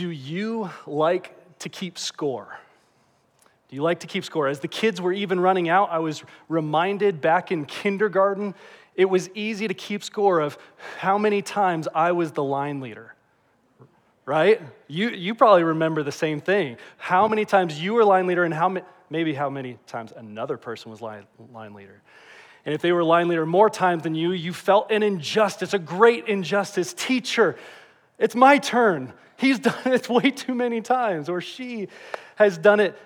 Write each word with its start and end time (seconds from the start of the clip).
Do 0.00 0.08
you 0.08 0.70
like 0.86 1.58
to 1.58 1.68
keep 1.68 1.98
score? 1.98 2.58
Do 3.68 3.76
you 3.76 3.82
like 3.82 4.00
to 4.00 4.06
keep 4.06 4.24
score? 4.24 4.48
As 4.48 4.60
the 4.60 4.66
kids 4.66 4.98
were 4.98 5.12
even 5.12 5.38
running 5.38 5.68
out, 5.68 5.90
I 5.90 5.98
was 5.98 6.24
reminded 6.48 7.20
back 7.20 7.52
in 7.52 7.66
kindergarten, 7.66 8.54
it 8.94 9.04
was 9.04 9.28
easy 9.34 9.68
to 9.68 9.74
keep 9.74 10.02
score 10.02 10.40
of 10.40 10.56
how 10.96 11.18
many 11.18 11.42
times 11.42 11.86
I 11.94 12.12
was 12.12 12.32
the 12.32 12.42
line 12.42 12.80
leader. 12.80 13.14
Right? 14.24 14.62
You, 14.88 15.10
you 15.10 15.34
probably 15.34 15.64
remember 15.64 16.02
the 16.02 16.12
same 16.12 16.40
thing. 16.40 16.78
How 16.96 17.28
many 17.28 17.44
times 17.44 17.78
you 17.78 17.92
were 17.92 18.02
line 18.02 18.26
leader 18.26 18.44
and 18.44 18.54
how 18.54 18.70
ma- 18.70 18.80
maybe 19.10 19.34
how 19.34 19.50
many 19.50 19.76
times 19.86 20.14
another 20.16 20.56
person 20.56 20.90
was 20.90 21.02
line, 21.02 21.26
line 21.52 21.74
leader. 21.74 22.00
And 22.64 22.74
if 22.74 22.80
they 22.80 22.92
were 22.92 23.04
line 23.04 23.28
leader 23.28 23.44
more 23.44 23.68
times 23.68 24.04
than 24.04 24.14
you, 24.14 24.32
you 24.32 24.54
felt 24.54 24.90
an 24.90 25.02
injustice, 25.02 25.74
a 25.74 25.78
great 25.78 26.26
injustice. 26.26 26.94
Teacher, 26.94 27.56
it's 28.18 28.34
my 28.34 28.56
turn. 28.56 29.12
He's 29.40 29.58
done 29.58 29.80
it 29.86 30.08
way 30.08 30.30
too 30.30 30.54
many 30.54 30.80
times, 30.80 31.28
or 31.28 31.40
she 31.40 31.88
has 32.36 32.58
done 32.58 32.78
it 32.78 32.96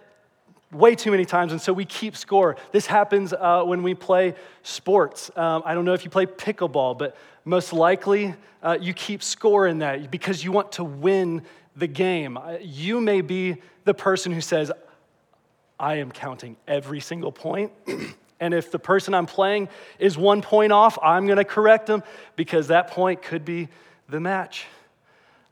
way 0.72 0.96
too 0.96 1.12
many 1.12 1.24
times, 1.24 1.52
and 1.52 1.60
so 1.60 1.72
we 1.72 1.84
keep 1.84 2.16
score. 2.16 2.56
This 2.72 2.86
happens 2.86 3.32
uh, 3.32 3.62
when 3.62 3.84
we 3.84 3.94
play 3.94 4.34
sports. 4.64 5.30
Um, 5.36 5.62
I 5.64 5.74
don't 5.74 5.84
know 5.84 5.94
if 5.94 6.04
you 6.04 6.10
play 6.10 6.26
pickleball, 6.26 6.98
but 6.98 7.16
most 7.44 7.72
likely 7.72 8.34
uh, 8.62 8.76
you 8.80 8.92
keep 8.92 9.22
score 9.22 9.68
in 9.68 9.78
that 9.78 10.10
because 10.10 10.42
you 10.42 10.50
want 10.50 10.72
to 10.72 10.84
win 10.84 11.42
the 11.76 11.86
game. 11.86 12.36
Uh, 12.36 12.56
you 12.60 13.00
may 13.00 13.20
be 13.20 13.56
the 13.84 13.94
person 13.94 14.32
who 14.32 14.40
says, 14.40 14.72
I 15.78 15.96
am 15.96 16.10
counting 16.10 16.56
every 16.66 17.00
single 17.00 17.30
point. 17.30 17.70
and 18.40 18.54
if 18.54 18.72
the 18.72 18.78
person 18.80 19.14
I'm 19.14 19.26
playing 19.26 19.68
is 20.00 20.18
one 20.18 20.42
point 20.42 20.72
off, 20.72 20.98
I'm 21.00 21.26
going 21.26 21.38
to 21.38 21.44
correct 21.44 21.86
them 21.86 22.02
because 22.34 22.68
that 22.68 22.88
point 22.88 23.22
could 23.22 23.44
be 23.44 23.68
the 24.08 24.18
match. 24.18 24.66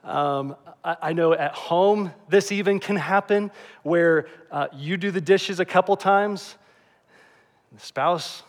Um, 0.04 0.56
I, 0.82 0.96
I, 1.00 1.12
know 1.12 1.32
at 1.32 1.54
home 1.54 2.12
this 2.28 2.50
even 2.50 2.80
can 2.80 2.96
happen 2.96 3.52
where 3.84 4.26
uh, 4.50 4.66
you 4.72 4.96
do 4.96 5.12
the 5.12 5.20
dishes 5.20 5.60
a 5.60 5.64
couple 5.64 5.96
times, 5.96 6.56
the 7.72 7.78
spouse 7.78 8.42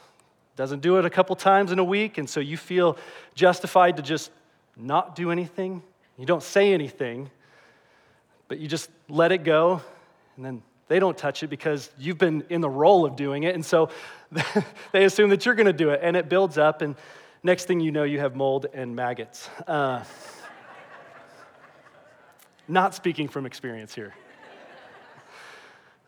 doesn't 0.55 0.81
do 0.81 0.97
it 0.97 1.05
a 1.05 1.11
couple 1.11 1.35
times 1.35 1.71
in 1.71 1.77
a 1.77 1.83
week, 1.83 2.17
and 2.17 2.27
so 2.27 2.39
you 2.39 2.57
feel 2.57 2.97
justified 3.35 3.97
to 3.97 4.03
just 4.03 4.31
not 4.75 5.15
do 5.15 5.29
anything. 5.29 5.83
You 6.17 6.25
don't 6.25 6.41
say 6.41 6.73
anything, 6.73 7.29
but 8.47 8.59
you 8.59 8.67
just 8.67 8.89
let 9.07 9.31
it 9.31 9.43
go, 9.43 9.81
and 10.35 10.45
then 10.45 10.63
they 10.87 10.99
don't 10.99 11.17
touch 11.17 11.43
it 11.43 11.47
because 11.47 11.91
you've 11.99 12.17
been 12.17 12.43
in 12.49 12.61
the 12.61 12.69
role 12.69 13.05
of 13.05 13.15
doing 13.15 13.43
it, 13.43 13.53
and 13.53 13.63
so 13.63 13.89
they 14.91 15.05
assume 15.05 15.29
that 15.29 15.45
you're 15.45 15.55
going 15.55 15.67
to 15.67 15.73
do 15.73 15.91
it, 15.91 15.99
and 16.01 16.17
it 16.17 16.29
builds 16.29 16.57
up, 16.57 16.81
and 16.81 16.95
next 17.43 17.65
thing 17.65 17.79
you 17.79 17.91
know, 17.91 18.03
you 18.03 18.19
have 18.19 18.35
mold 18.35 18.65
and 18.73 18.95
maggots. 18.95 19.49
Uh, 19.67 20.03
not 22.67 22.95
speaking 22.95 23.27
from 23.27 23.45
experience 23.45 23.93
here. 23.93 24.13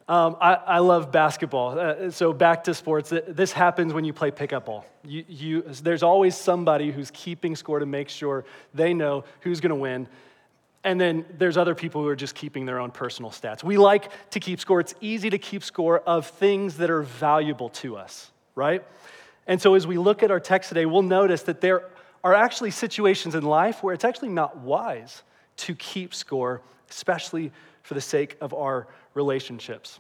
Um, 0.08 0.38
I, 0.40 0.54
I, 0.54 0.80
love 0.80 1.12
basketball. 1.12 1.80
Uh, 1.80 2.12
so 2.12 2.32
back 2.32 2.66
to 2.66 2.76
sports. 2.76 3.12
This 3.28 3.52
happens 3.52 3.92
when 3.92 4.06
you 4.06 4.14
play 4.14 4.30
pickup 4.30 4.68
ball. 4.68 4.86
You, 5.04 5.26
you, 5.28 5.62
there's 5.64 6.04
always 6.04 6.38
somebody 6.38 6.92
who's 6.92 7.10
keeping 7.10 7.56
score 7.56 7.80
to 7.80 7.88
make 7.88 8.10
sure 8.10 8.46
they 8.76 8.94
know 8.94 9.24
who's 9.40 9.62
going 9.62 9.72
to 9.72 9.76
win. 9.76 10.08
And 10.84 11.02
then 11.02 11.26
there's 11.40 11.58
other 11.58 11.74
people 11.74 12.04
who 12.04 12.08
are 12.08 12.16
just 12.16 12.36
keeping 12.36 12.68
their 12.68 12.80
own 12.80 12.92
personal 12.92 13.32
stats. 13.32 13.64
We 13.64 13.78
like 13.78 14.12
to 14.30 14.40
keep 14.40 14.60
score. 14.60 14.80
It's 14.80 14.94
easy 15.02 15.32
to 15.32 15.40
keep 15.40 15.64
score 15.64 16.02
of 16.02 16.28
things 16.28 16.78
that 16.78 16.92
are 16.92 17.02
valuable 17.02 17.70
to 17.70 17.98
us, 17.98 18.30
right? 18.54 18.84
And 19.48 19.60
so 19.60 19.74
as 19.74 19.88
we 19.88 19.98
look 19.98 20.22
at 20.22 20.30
our 20.30 20.40
text 20.40 20.70
today, 20.70 20.86
we'll 20.86 21.02
notice 21.02 21.42
that 21.44 21.62
there 21.62 21.90
are 22.24 22.36
actually 22.36 22.70
situations 22.70 23.34
in 23.34 23.44
life 23.44 23.82
where 23.82 23.96
it's 23.96 24.06
actually 24.06 24.30
not 24.30 24.58
wise 24.58 25.24
to 25.58 25.76
keep 25.76 26.14
score, 26.14 26.62
especially 26.90 27.52
for 27.84 27.94
the 27.94 28.02
sake 28.02 28.38
of 28.42 28.54
our 28.54 28.88
relationships. 29.14 30.00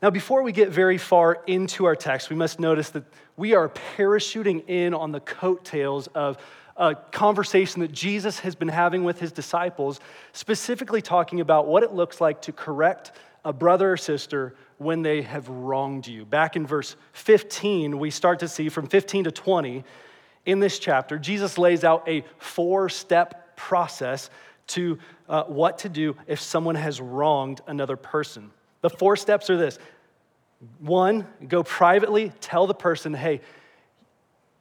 Now, 0.00 0.10
before 0.10 0.42
we 0.42 0.52
get 0.52 0.68
very 0.68 0.98
far 0.98 1.42
into 1.46 1.84
our 1.84 1.96
text, 1.96 2.30
we 2.30 2.36
must 2.36 2.60
notice 2.60 2.90
that 2.90 3.04
we 3.36 3.54
are 3.54 3.68
parachuting 3.68 4.68
in 4.68 4.94
on 4.94 5.10
the 5.10 5.20
coattails 5.20 6.06
of 6.08 6.38
a 6.76 6.94
conversation 6.94 7.80
that 7.80 7.90
Jesus 7.90 8.38
has 8.40 8.54
been 8.54 8.68
having 8.68 9.02
with 9.02 9.18
his 9.18 9.32
disciples, 9.32 9.98
specifically 10.32 11.02
talking 11.02 11.40
about 11.40 11.66
what 11.66 11.82
it 11.82 11.92
looks 11.92 12.20
like 12.20 12.42
to 12.42 12.52
correct 12.52 13.10
a 13.44 13.52
brother 13.52 13.92
or 13.92 13.96
sister 13.96 14.54
when 14.78 15.02
they 15.02 15.22
have 15.22 15.48
wronged 15.48 16.06
you. 16.06 16.24
Back 16.24 16.54
in 16.54 16.64
verse 16.64 16.94
15, 17.14 17.98
we 17.98 18.10
start 18.10 18.38
to 18.40 18.48
see 18.48 18.68
from 18.68 18.86
15 18.86 19.24
to 19.24 19.32
20 19.32 19.84
in 20.48 20.60
this 20.60 20.78
chapter, 20.78 21.18
Jesus 21.18 21.58
lays 21.58 21.84
out 21.84 22.08
a 22.08 22.24
four 22.38 22.88
step 22.88 23.47
process 23.58 24.30
to 24.68 24.98
uh, 25.28 25.44
what 25.44 25.78
to 25.78 25.88
do 25.88 26.16
if 26.26 26.40
someone 26.40 26.76
has 26.76 27.00
wronged 27.00 27.60
another 27.66 27.96
person. 27.96 28.50
The 28.80 28.90
four 28.90 29.16
steps 29.16 29.50
are 29.50 29.56
this 29.56 29.78
one, 30.80 31.26
go 31.46 31.62
privately, 31.62 32.32
tell 32.40 32.66
the 32.66 32.74
person, 32.74 33.14
hey, 33.14 33.40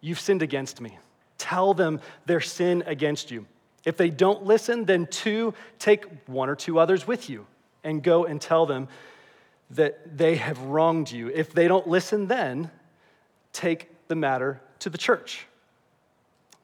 you've 0.01 0.19
sinned 0.19 0.41
against 0.41 0.81
me. 0.81 0.97
Tell 1.37 1.73
them 1.73 2.01
their 2.25 2.41
sin 2.41 2.83
against 2.85 3.31
you. 3.31 3.45
If 3.85 3.97
they 3.97 4.09
don't 4.09 4.43
listen, 4.43 4.85
then 4.85 5.07
two, 5.07 5.53
take 5.79 6.05
one 6.27 6.49
or 6.49 6.55
two 6.55 6.77
others 6.79 7.07
with 7.07 7.29
you 7.29 7.47
and 7.83 8.03
go 8.03 8.25
and 8.25 8.41
tell 8.41 8.65
them 8.65 8.89
that 9.71 10.17
they 10.17 10.35
have 10.35 10.59
wronged 10.61 11.11
you. 11.11 11.29
If 11.29 11.53
they 11.53 11.67
don't 11.67 11.87
listen, 11.87 12.27
then 12.27 12.69
take 13.53 13.89
the 14.07 14.15
matter 14.15 14.61
to 14.79 14.89
the 14.89 14.97
church. 14.97 15.47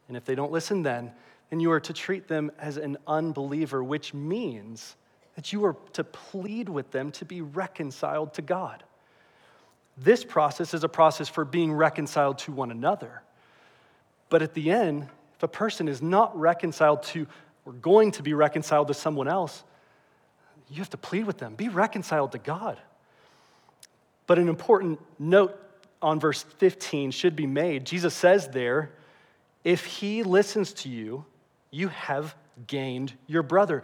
And 0.07 0.17
if 0.17 0.25
they 0.25 0.35
don't 0.35 0.51
listen, 0.51 0.83
then 0.83 1.11
and 1.53 1.61
you 1.61 1.71
are 1.71 1.79
to 1.79 1.93
treat 1.93 2.27
them 2.27 2.51
as 2.57 2.77
an 2.77 2.97
unbeliever, 3.05 3.83
which 3.83 4.11
means 4.11 4.95
that 5.35 5.53
you 5.53 5.63
are 5.65 5.75
to 5.91 6.03
plead 6.03 6.67
with 6.67 6.89
them 6.89 7.11
to 7.11 7.25
be 7.25 7.41
reconciled 7.41 8.33
to 8.33 8.41
God. 8.41 8.83
This 9.95 10.23
process 10.23 10.73
is 10.73 10.83
a 10.83 10.89
process 10.89 11.29
for 11.29 11.45
being 11.45 11.71
reconciled 11.71 12.39
to 12.39 12.51
one 12.51 12.71
another. 12.71 13.21
But 14.29 14.41
at 14.41 14.55
the 14.55 14.71
end, 14.71 15.07
if 15.35 15.43
a 15.43 15.47
person 15.47 15.87
is 15.87 16.01
not 16.01 16.35
reconciled 16.35 17.03
to 17.03 17.27
or 17.67 17.73
going 17.73 18.09
to 18.13 18.23
be 18.23 18.33
reconciled 18.33 18.87
to 18.87 18.95
someone 18.95 19.27
else, 19.27 19.63
you 20.71 20.77
have 20.77 20.89
to 20.89 20.97
plead 20.97 21.27
with 21.27 21.37
them 21.37 21.53
be 21.53 21.69
reconciled 21.69 22.31
to 22.31 22.39
God. 22.39 22.79
But 24.25 24.39
an 24.39 24.49
important 24.49 24.99
note 25.19 25.55
on 26.01 26.19
verse 26.19 26.41
15 26.41 27.11
should 27.11 27.35
be 27.35 27.45
made. 27.45 27.85
Jesus 27.85 28.15
says 28.15 28.47
there, 28.47 28.89
if 29.63 29.85
he 29.85 30.23
listens 30.23 30.73
to 30.73 30.89
you, 30.89 31.25
you 31.73 31.87
have 31.87 32.35
gained 32.67 33.13
your 33.27 33.43
brother. 33.43 33.83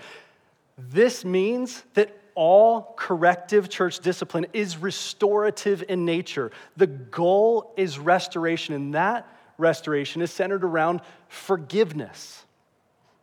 This 0.78 1.26
means 1.26 1.84
that 1.96 2.16
all 2.36 2.94
corrective 2.96 3.68
church 3.68 4.00
discipline 4.00 4.46
is 4.54 4.78
restorative 4.78 5.84
in 5.90 6.06
nature. 6.06 6.52
The 6.78 6.88
goal 6.88 7.74
is 7.76 8.00
restoration, 8.00 8.76
and 8.76 8.94
that 8.94 9.28
restoration 9.58 10.22
is 10.22 10.32
centered 10.32 10.64
around 10.64 11.02
forgiveness. 11.28 12.46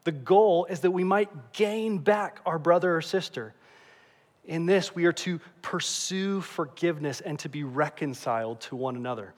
The 0.05 0.13
goal 0.13 0.67
is 0.67 0.81
that 0.81 0.91
we 0.91 1.05
might 1.05 1.53
gain 1.53 1.99
back 1.99 2.41
our 2.45 2.59
brother 2.59 2.95
or 2.95 3.01
sister. 3.01 3.55
In 4.45 4.67
this, 4.67 4.95
we 4.95 5.07
are 5.07 5.13
to 5.13 5.41
pursue 5.63 6.41
forgiveness 6.41 7.21
and 7.21 7.39
to 7.39 7.49
be 7.49 7.65
reconciled 7.65 8.61
to 8.63 8.77
one 8.77 8.97
another. 8.97 9.33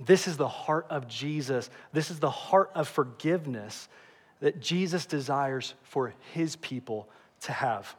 This 0.00 0.26
is 0.26 0.36
the 0.36 0.48
heart 0.48 0.86
of 0.90 1.08
Jesus. 1.08 1.70
This 1.92 2.10
is 2.10 2.20
the 2.20 2.30
heart 2.30 2.70
of 2.74 2.88
forgiveness 2.88 3.88
that 4.40 4.60
Jesus 4.60 5.06
desires 5.06 5.74
for 5.82 6.14
his 6.32 6.56
people 6.56 7.08
to 7.40 7.52
have. 7.52 7.94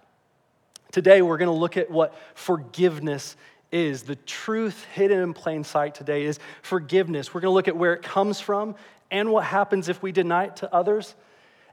Today, 0.92 1.22
we're 1.22 1.38
going 1.38 1.48
to 1.48 1.54
look 1.54 1.78
at 1.78 1.92
what 1.92 2.16
forgiveness 2.36 3.36
is. 3.72 4.04
The 4.04 4.16
truth 4.16 4.86
hidden 4.94 5.20
in 5.20 5.34
plain 5.34 5.64
sight 5.64 5.96
today 5.96 6.24
is 6.24 6.40
forgiveness. 6.62 7.34
We're 7.34 7.42
going 7.42 7.52
to 7.52 7.56
look 7.56 7.68
at 7.68 7.76
where 7.76 7.94
it 7.94 8.02
comes 8.02 8.40
from 8.40 8.76
and 9.12 9.32
what 9.32 9.44
happens 9.44 9.90
if 9.90 10.02
we 10.02 10.12
deny 10.12 10.46
it 10.46 10.58
to 10.58 10.74
others. 10.74 11.16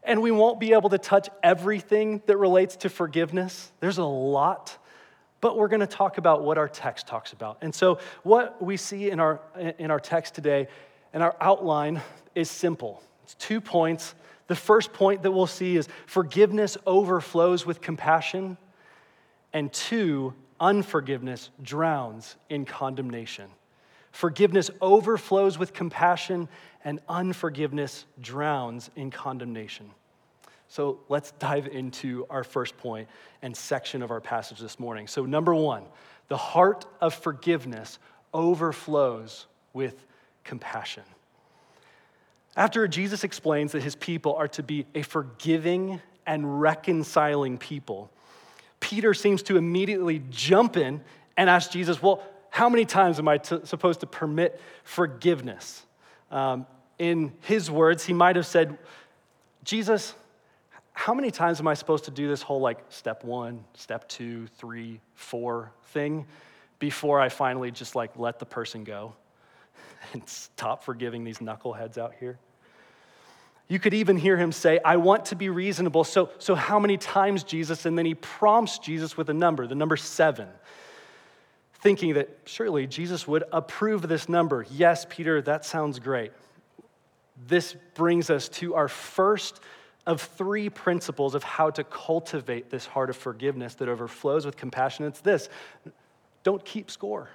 And 0.02 0.20
we 0.20 0.30
won't 0.30 0.60
be 0.60 0.72
able 0.72 0.90
to 0.90 0.98
touch 0.98 1.28
everything 1.42 2.22
that 2.26 2.36
relates 2.36 2.76
to 2.76 2.88
forgiveness. 2.88 3.72
There's 3.80 3.98
a 3.98 4.04
lot, 4.04 4.76
but 5.40 5.56
we're 5.56 5.68
going 5.68 5.80
to 5.80 5.86
talk 5.86 6.18
about 6.18 6.42
what 6.42 6.58
our 6.58 6.68
text 6.68 7.06
talks 7.06 7.32
about. 7.32 7.58
And 7.62 7.74
so, 7.74 7.98
what 8.22 8.62
we 8.62 8.76
see 8.76 9.10
in 9.10 9.18
our, 9.18 9.40
in 9.78 9.90
our 9.90 10.00
text 10.00 10.34
today 10.34 10.68
and 11.14 11.22
our 11.22 11.36
outline 11.40 12.02
is 12.34 12.50
simple 12.50 13.02
it's 13.22 13.34
two 13.34 13.60
points 13.60 14.14
the 14.46 14.54
first 14.54 14.92
point 14.92 15.22
that 15.22 15.32
we'll 15.32 15.46
see 15.46 15.76
is 15.76 15.88
forgiveness 16.06 16.76
overflows 16.86 17.64
with 17.64 17.80
compassion, 17.80 18.56
and 19.52 19.72
two, 19.72 20.34
unforgiveness 20.60 21.50
drowns 21.62 22.36
in 22.48 22.64
condemnation. 22.64 23.48
Forgiveness 24.12 24.70
overflows 24.80 25.58
with 25.58 25.72
compassion, 25.72 26.48
and 26.84 27.00
unforgiveness 27.08 28.04
drowns 28.20 28.90
in 28.96 29.10
condemnation. 29.10 29.90
So 30.68 31.00
let's 31.08 31.32
dive 31.32 31.66
into 31.68 32.26
our 32.30 32.44
first 32.44 32.76
point 32.76 33.08
and 33.42 33.56
section 33.56 34.02
of 34.02 34.10
our 34.10 34.20
passage 34.20 34.58
this 34.58 34.78
morning. 34.78 35.06
So, 35.06 35.24
number 35.24 35.54
one, 35.54 35.84
the 36.28 36.36
heart 36.36 36.86
of 37.00 37.14
forgiveness 37.14 37.98
overflows 38.32 39.46
with 39.72 40.04
compassion. 40.42 41.04
After 42.56 42.86
Jesus 42.86 43.24
explains 43.24 43.72
that 43.72 43.82
his 43.82 43.96
people 43.96 44.34
are 44.34 44.48
to 44.48 44.62
be 44.62 44.86
a 44.94 45.02
forgiving 45.02 46.00
and 46.26 46.60
reconciling 46.60 47.58
people. 47.58 48.10
Peter 48.80 49.14
seems 49.14 49.42
to 49.44 49.56
immediately 49.56 50.22
jump 50.30 50.76
in 50.76 51.00
and 51.36 51.50
ask 51.50 51.70
Jesus, 51.70 52.00
Well, 52.00 52.22
how 52.50 52.68
many 52.68 52.84
times 52.84 53.18
am 53.18 53.26
I 53.26 53.38
t- 53.38 53.58
supposed 53.64 54.00
to 54.00 54.06
permit 54.06 54.60
forgiveness? 54.84 55.84
Um, 56.30 56.66
in 56.98 57.32
his 57.40 57.70
words, 57.70 58.04
he 58.04 58.12
might 58.12 58.36
have 58.36 58.46
said, 58.46 58.78
Jesus, 59.64 60.14
how 60.92 61.12
many 61.12 61.32
times 61.32 61.58
am 61.58 61.66
I 61.66 61.74
supposed 61.74 62.04
to 62.04 62.12
do 62.12 62.28
this 62.28 62.42
whole 62.42 62.60
like 62.60 62.78
step 62.88 63.24
one, 63.24 63.64
step 63.74 64.08
two, 64.08 64.46
three, 64.58 65.00
four 65.14 65.72
thing 65.86 66.26
before 66.78 67.20
I 67.20 67.28
finally 67.28 67.72
just 67.72 67.96
like 67.96 68.16
let 68.16 68.38
the 68.38 68.46
person 68.46 68.84
go 68.84 69.14
and 70.12 70.28
stop 70.28 70.84
forgiving 70.84 71.24
these 71.24 71.38
knuckleheads 71.38 71.98
out 71.98 72.14
here? 72.18 72.38
You 73.66 73.78
could 73.78 73.94
even 73.94 74.18
hear 74.18 74.36
him 74.36 74.52
say, 74.52 74.78
I 74.84 74.96
want 74.96 75.26
to 75.26 75.36
be 75.36 75.48
reasonable. 75.48 76.04
So, 76.04 76.30
so 76.38 76.54
how 76.54 76.78
many 76.78 76.98
times, 76.98 77.44
Jesus? 77.44 77.86
And 77.86 77.96
then 77.96 78.04
he 78.04 78.14
prompts 78.14 78.78
Jesus 78.78 79.16
with 79.16 79.30
a 79.30 79.34
number, 79.34 79.66
the 79.66 79.74
number 79.74 79.96
seven, 79.96 80.48
thinking 81.72 82.14
that 82.14 82.28
surely 82.44 82.86
Jesus 82.86 83.26
would 83.26 83.44
approve 83.52 84.06
this 84.06 84.28
number. 84.28 84.66
Yes, 84.70 85.06
Peter, 85.08 85.40
that 85.42 85.64
sounds 85.64 85.98
great. 85.98 86.32
This 87.46 87.74
brings 87.94 88.28
us 88.28 88.48
to 88.50 88.74
our 88.74 88.88
first 88.88 89.60
of 90.06 90.20
three 90.20 90.68
principles 90.68 91.34
of 91.34 91.42
how 91.42 91.70
to 91.70 91.82
cultivate 91.84 92.68
this 92.68 92.84
heart 92.84 93.08
of 93.08 93.16
forgiveness 93.16 93.74
that 93.76 93.88
overflows 93.88 94.44
with 94.44 94.56
compassion. 94.56 95.06
It's 95.06 95.20
this 95.20 95.48
don't 96.42 96.62
keep 96.62 96.90
score. 96.90 97.30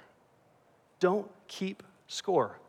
Don't 1.00 1.28
keep 1.48 1.82
score. 2.06 2.59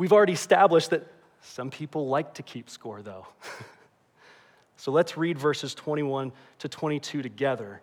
We've 0.00 0.14
already 0.14 0.32
established 0.32 0.88
that 0.90 1.06
some 1.42 1.70
people 1.70 2.08
like 2.08 2.32
to 2.36 2.42
keep 2.42 2.70
score, 2.70 3.02
though. 3.02 3.26
so 4.78 4.92
let's 4.92 5.18
read 5.18 5.36
verses 5.36 5.74
21 5.74 6.32
to 6.60 6.68
22 6.70 7.20
together. 7.20 7.82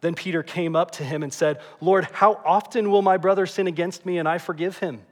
Then 0.00 0.16
Peter 0.16 0.42
came 0.42 0.74
up 0.74 0.90
to 0.92 1.04
him 1.04 1.22
and 1.22 1.32
said, 1.32 1.60
Lord, 1.80 2.08
how 2.10 2.40
often 2.44 2.90
will 2.90 3.00
my 3.00 3.16
brother 3.16 3.46
sin 3.46 3.68
against 3.68 4.04
me 4.04 4.18
and 4.18 4.28
I 4.28 4.38
forgive 4.38 4.78
him? 4.78 5.02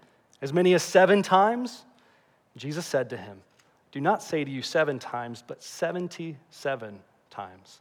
As 0.43 0.53
many 0.53 0.75
as 0.75 0.83
seven 0.83 1.23
times? 1.23 1.85
Jesus 2.57 2.85
said 2.85 3.11
to 3.11 3.17
him, 3.17 3.43
Do 3.93 4.01
not 4.01 4.25
say 4.25 4.43
to 4.43 4.51
you 4.51 4.61
seven 4.61 4.99
times, 4.99 5.45
but 5.47 5.63
77 5.63 6.99
times. 7.31 7.79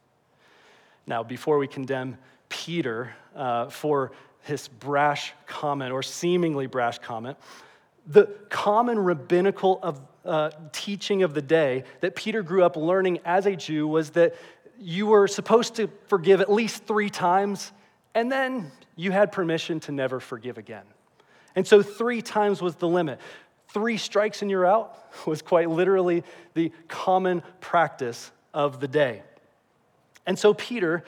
Now, 1.07 1.23
before 1.23 1.57
we 1.57 1.67
condemn 1.67 2.19
Peter 2.49 3.15
uh, 3.35 3.69
for 3.69 4.11
his 4.43 4.67
brash 4.67 5.33
comment 5.47 5.91
or 5.91 6.03
seemingly 6.03 6.67
brash 6.67 6.99
comment, 6.99 7.37
the 8.07 8.25
common 8.49 8.97
rabbinical 8.97 9.79
of, 9.83 10.01
uh, 10.25 10.49
teaching 10.71 11.23
of 11.23 11.33
the 11.33 11.41
day 11.41 11.83
that 12.01 12.15
Peter 12.15 12.41
grew 12.41 12.63
up 12.63 12.75
learning 12.75 13.19
as 13.25 13.45
a 13.45 13.55
Jew 13.55 13.87
was 13.87 14.11
that 14.11 14.35
you 14.79 15.07
were 15.07 15.27
supposed 15.27 15.75
to 15.75 15.89
forgive 16.07 16.41
at 16.41 16.51
least 16.51 16.85
three 16.85 17.09
times, 17.09 17.71
and 18.15 18.31
then 18.31 18.71
you 18.95 19.11
had 19.11 19.31
permission 19.31 19.79
to 19.81 19.91
never 19.91 20.19
forgive 20.19 20.57
again. 20.57 20.85
And 21.55 21.67
so, 21.67 21.81
three 21.81 22.21
times 22.21 22.61
was 22.61 22.75
the 22.75 22.87
limit. 22.87 23.19
Three 23.69 23.97
strikes 23.97 24.41
and 24.41 24.49
you're 24.49 24.65
out 24.65 24.97
was 25.27 25.41
quite 25.41 25.69
literally 25.69 26.23
the 26.53 26.71
common 26.87 27.43
practice 27.59 28.31
of 28.53 28.79
the 28.79 28.87
day. 28.87 29.21
And 30.25 30.37
so, 30.37 30.53
Peter 30.53 31.03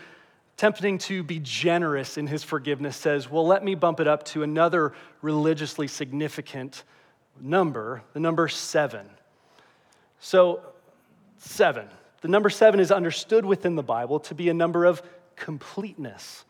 tempting 0.61 0.99
to 0.99 1.23
be 1.23 1.39
generous 1.39 2.19
in 2.19 2.27
his 2.27 2.43
forgiveness, 2.43 2.95
says, 2.95 3.27
Well, 3.27 3.47
let 3.47 3.63
me 3.63 3.73
bump 3.73 3.99
it 3.99 4.07
up 4.07 4.23
to 4.25 4.43
another 4.43 4.93
religiously 5.23 5.87
significant 5.87 6.83
number, 7.41 8.03
the 8.13 8.19
number 8.19 8.47
seven. 8.47 9.09
So, 10.19 10.61
seven. 11.39 11.87
The 12.21 12.27
number 12.27 12.51
seven 12.51 12.79
is 12.79 12.91
understood 12.91 13.43
within 13.43 13.75
the 13.75 13.81
Bible 13.81 14.19
to 14.19 14.35
be 14.35 14.49
a 14.49 14.53
number 14.53 14.85
of 14.85 15.01
completeness. 15.35 16.45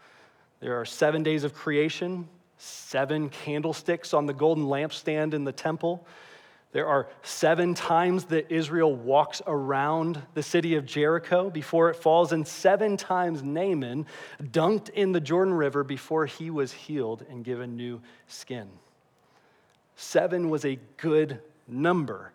There 0.60 0.78
are 0.78 0.84
seven 0.84 1.24
days 1.24 1.46
of 1.46 1.54
creation, 1.54 2.28
seven 2.58 3.30
candlesticks 3.30 4.14
on 4.14 4.26
the 4.26 4.34
golden 4.34 4.66
lampstand 4.66 5.34
in 5.34 5.46
the 5.46 5.54
temple. 5.54 6.06
There 6.72 6.88
are 6.88 7.10
seven 7.22 7.74
times 7.74 8.26
that 8.26 8.50
Israel 8.50 8.96
walks 8.96 9.42
around 9.46 10.22
the 10.36 10.44
city 10.44 10.76
of 10.76 10.86
Jericho 10.86 11.50
before 11.50 11.90
it 11.90 11.96
falls, 11.98 12.32
and 12.32 12.48
seven 12.48 12.96
times 12.96 13.44
Naaman 13.44 14.06
dunked 14.42 14.90
in 14.90 15.12
the 15.12 15.20
Jordan 15.20 15.54
River 15.54 15.84
before 15.84 16.26
he 16.26 16.50
was 16.50 16.72
healed 16.72 17.26
and 17.30 17.44
given 17.44 17.76
new 17.76 18.02
skin. 18.28 18.70
Seven 19.98 20.50
was 20.50 20.64
a 20.64 20.80
good 20.96 21.42
number. 21.68 22.32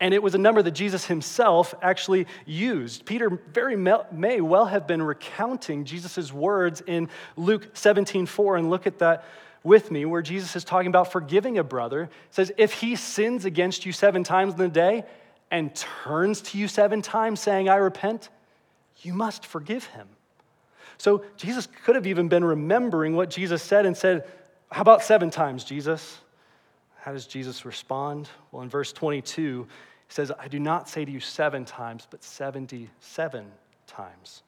And 0.00 0.14
it 0.14 0.22
was 0.22 0.34
a 0.34 0.38
number 0.38 0.62
that 0.62 0.72
Jesus 0.72 1.06
himself 1.06 1.74
actually 1.82 2.26
used. 2.46 3.04
Peter 3.04 3.30
very 3.52 3.76
may 3.76 4.40
well 4.40 4.66
have 4.66 4.86
been 4.86 5.02
recounting 5.02 5.84
Jesus' 5.84 6.32
words 6.32 6.82
in 6.86 7.08
Luke 7.36 7.70
17 7.74 8.26
4. 8.26 8.56
And 8.56 8.70
look 8.70 8.86
at 8.86 8.98
that 8.98 9.24
with 9.68 9.92
me 9.92 10.04
where 10.04 10.22
Jesus 10.22 10.56
is 10.56 10.64
talking 10.64 10.88
about 10.88 11.12
forgiving 11.12 11.58
a 11.58 11.62
brother. 11.62 12.02
It 12.02 12.10
says, 12.30 12.50
If 12.56 12.72
he 12.72 12.96
sins 12.96 13.44
against 13.44 13.86
you 13.86 13.92
seven 13.92 14.24
times 14.24 14.54
in 14.54 14.58
the 14.58 14.68
day 14.68 15.04
and 15.50 15.72
turns 15.76 16.40
to 16.40 16.58
you 16.58 16.66
seven 16.66 17.02
times 17.02 17.38
saying, 17.38 17.68
I 17.68 17.76
repent, 17.76 18.30
you 19.02 19.14
must 19.14 19.46
forgive 19.46 19.84
him. 19.84 20.08
So 20.96 21.22
Jesus 21.36 21.68
could 21.84 21.94
have 21.94 22.08
even 22.08 22.28
been 22.28 22.44
remembering 22.44 23.14
what 23.14 23.30
Jesus 23.30 23.62
said 23.62 23.86
and 23.86 23.96
said, 23.96 24.26
How 24.72 24.82
about 24.82 25.02
seven 25.02 25.30
times, 25.30 25.62
Jesus? 25.62 26.18
How 26.96 27.12
does 27.12 27.26
Jesus 27.26 27.64
respond? 27.64 28.28
Well, 28.50 28.62
in 28.62 28.68
verse 28.68 28.92
22, 28.92 29.68
he 30.08 30.12
says, 30.12 30.32
I 30.36 30.48
do 30.48 30.58
not 30.58 30.88
say 30.88 31.04
to 31.04 31.10
you 31.10 31.20
seven 31.20 31.64
times, 31.64 32.08
but 32.10 32.24
77 32.24 33.46
times. 33.86 34.42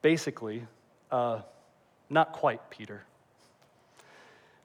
Basically, 0.00 0.66
uh, 1.10 1.42
not 2.10 2.32
quite, 2.32 2.68
Peter. 2.70 3.04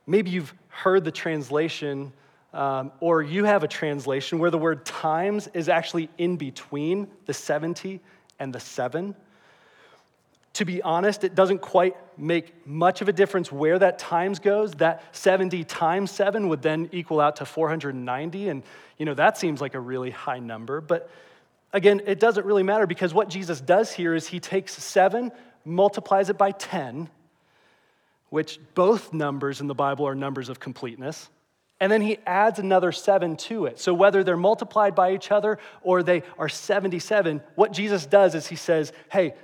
Maybe 0.07 0.31
you've 0.31 0.53
heard 0.69 1.03
the 1.03 1.11
translation, 1.11 2.13
um, 2.53 2.93
or 3.01 3.21
you 3.21 3.43
have 3.43 3.63
a 3.63 3.67
translation 3.67 4.39
where 4.39 4.49
the 4.49 4.57
word 4.57 4.85
times 4.85 5.49
is 5.53 5.67
actually 5.67 6.09
in 6.17 6.37
between 6.37 7.07
the 7.25 7.33
70 7.33 7.99
and 8.39 8.55
the 8.55 8.59
7. 8.59 9.13
To 10.53 10.65
be 10.65 10.81
honest, 10.81 11.23
it 11.23 11.35
doesn't 11.35 11.59
quite 11.59 11.95
make 12.17 12.65
much 12.65 13.01
of 13.01 13.09
a 13.09 13.13
difference 13.13 13.51
where 13.51 13.77
that 13.77 13.99
times 13.99 14.39
goes. 14.39 14.71
That 14.75 15.03
70 15.15 15.65
times 15.65 16.09
7 16.09 16.47
would 16.47 16.61
then 16.61 16.89
equal 16.93 17.19
out 17.19 17.35
to 17.35 17.45
490, 17.45 18.49
and 18.49 18.63
you 18.97 19.05
know 19.05 19.13
that 19.13 19.37
seems 19.37 19.61
like 19.61 19.75
a 19.75 19.79
really 19.79 20.09
high 20.09 20.39
number. 20.39 20.81
But 20.81 21.11
again, 21.73 22.01
it 22.07 22.19
doesn't 22.19 22.45
really 22.45 22.63
matter 22.63 22.87
because 22.87 23.13
what 23.13 23.29
Jesus 23.29 23.61
does 23.61 23.91
here 23.91 24.15
is 24.15 24.25
he 24.25 24.39
takes 24.39 24.73
7, 24.73 25.31
multiplies 25.65 26.29
it 26.29 26.37
by 26.37 26.51
10, 26.51 27.09
which 28.29 28.59
both 28.75 29.13
numbers 29.13 29.61
in 29.61 29.67
the 29.67 29.75
Bible 29.75 30.07
are 30.07 30.15
numbers 30.15 30.49
of 30.49 30.59
completeness. 30.59 31.29
And 31.79 31.91
then 31.91 32.01
he 32.01 32.17
adds 32.25 32.59
another 32.59 32.91
seven 32.91 33.37
to 33.37 33.65
it. 33.65 33.79
So 33.79 33.93
whether 33.93 34.23
they're 34.23 34.35
multiplied 34.35 34.95
by 34.95 35.13
each 35.13 35.31
other 35.31 35.59
or 35.81 36.01
they 36.01 36.23
are 36.39 36.49
77, 36.49 37.41
what 37.55 37.71
Jesus 37.71 38.05
does 38.05 38.33
is 38.33 38.47
he 38.47 38.55
says, 38.55 38.91
hey, 39.11 39.35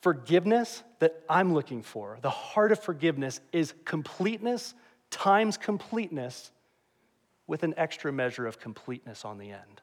forgiveness 0.00 0.82
that 1.00 1.22
I'm 1.28 1.52
looking 1.52 1.82
for, 1.82 2.18
the 2.22 2.30
heart 2.30 2.72
of 2.72 2.82
forgiveness 2.82 3.40
is 3.52 3.74
completeness 3.84 4.74
times 5.10 5.56
completeness 5.56 6.50
with 7.46 7.62
an 7.62 7.74
extra 7.76 8.12
measure 8.12 8.46
of 8.46 8.60
completeness 8.60 9.24
on 9.24 9.38
the 9.38 9.50
end. 9.50 9.82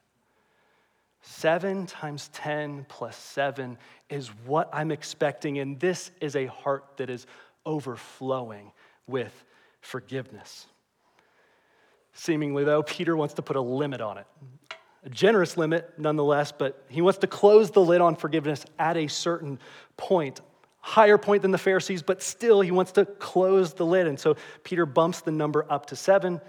Seven 1.21 1.85
times 1.85 2.29
10 2.29 2.85
plus 2.87 3.17
seven 3.17 3.77
is 4.09 4.29
what 4.45 4.69
I'm 4.71 4.91
expecting, 4.91 5.59
and 5.59 5.79
this 5.79 6.11
is 6.21 6.35
a 6.35 6.45
heart 6.45 6.85
that 6.97 7.09
is 7.09 7.27
overflowing 7.67 8.71
with 9.05 9.43
forgiveness. 9.81 10.65
Seemingly, 12.13 12.63
though, 12.63 12.81
Peter 12.81 13.15
wants 13.15 13.35
to 13.35 13.43
put 13.43 13.55
a 13.55 13.61
limit 13.61 14.01
on 14.01 14.17
it. 14.17 14.25
A 15.03 15.09
generous 15.09 15.55
limit, 15.55 15.93
nonetheless, 15.97 16.51
but 16.51 16.83
he 16.89 17.01
wants 17.01 17.19
to 17.19 17.27
close 17.27 17.69
the 17.69 17.81
lid 17.81 18.01
on 18.01 18.15
forgiveness 18.15 18.65
at 18.79 18.97
a 18.97 19.07
certain 19.07 19.59
point. 19.97 20.41
Higher 20.79 21.17
point 21.17 21.43
than 21.43 21.51
the 21.51 21.57
Pharisees, 21.57 22.01
but 22.01 22.23
still 22.23 22.61
he 22.61 22.71
wants 22.71 22.93
to 22.93 23.05
close 23.05 23.73
the 23.73 23.85
lid. 23.85 24.07
And 24.07 24.19
so 24.19 24.35
Peter 24.63 24.85
bumps 24.85 25.21
the 25.21 25.31
number 25.31 25.65
up 25.69 25.87
to 25.87 25.95
seven. 25.95 26.41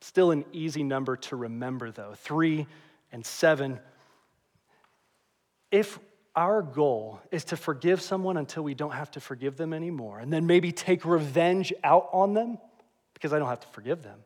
Still 0.00 0.30
an 0.30 0.44
easy 0.52 0.84
number 0.84 1.16
to 1.16 1.36
remember, 1.36 1.90
though. 1.90 2.12
Three 2.16 2.66
and 3.10 3.24
seven. 3.24 3.80
If 5.70 5.98
our 6.36 6.60
goal 6.60 7.18
is 7.32 7.44
to 7.46 7.56
forgive 7.56 8.02
someone 8.02 8.36
until 8.36 8.62
we 8.62 8.74
don't 8.74 8.92
have 8.92 9.10
to 9.12 9.20
forgive 9.20 9.56
them 9.56 9.72
anymore, 9.72 10.20
and 10.20 10.30
then 10.32 10.46
maybe 10.46 10.70
take 10.70 11.04
revenge 11.04 11.72
out 11.82 12.10
on 12.12 12.34
them 12.34 12.58
because 13.14 13.32
I 13.32 13.38
don't 13.38 13.48
have 13.48 13.60
to 13.60 13.68
forgive 13.68 14.02
them. 14.02 14.18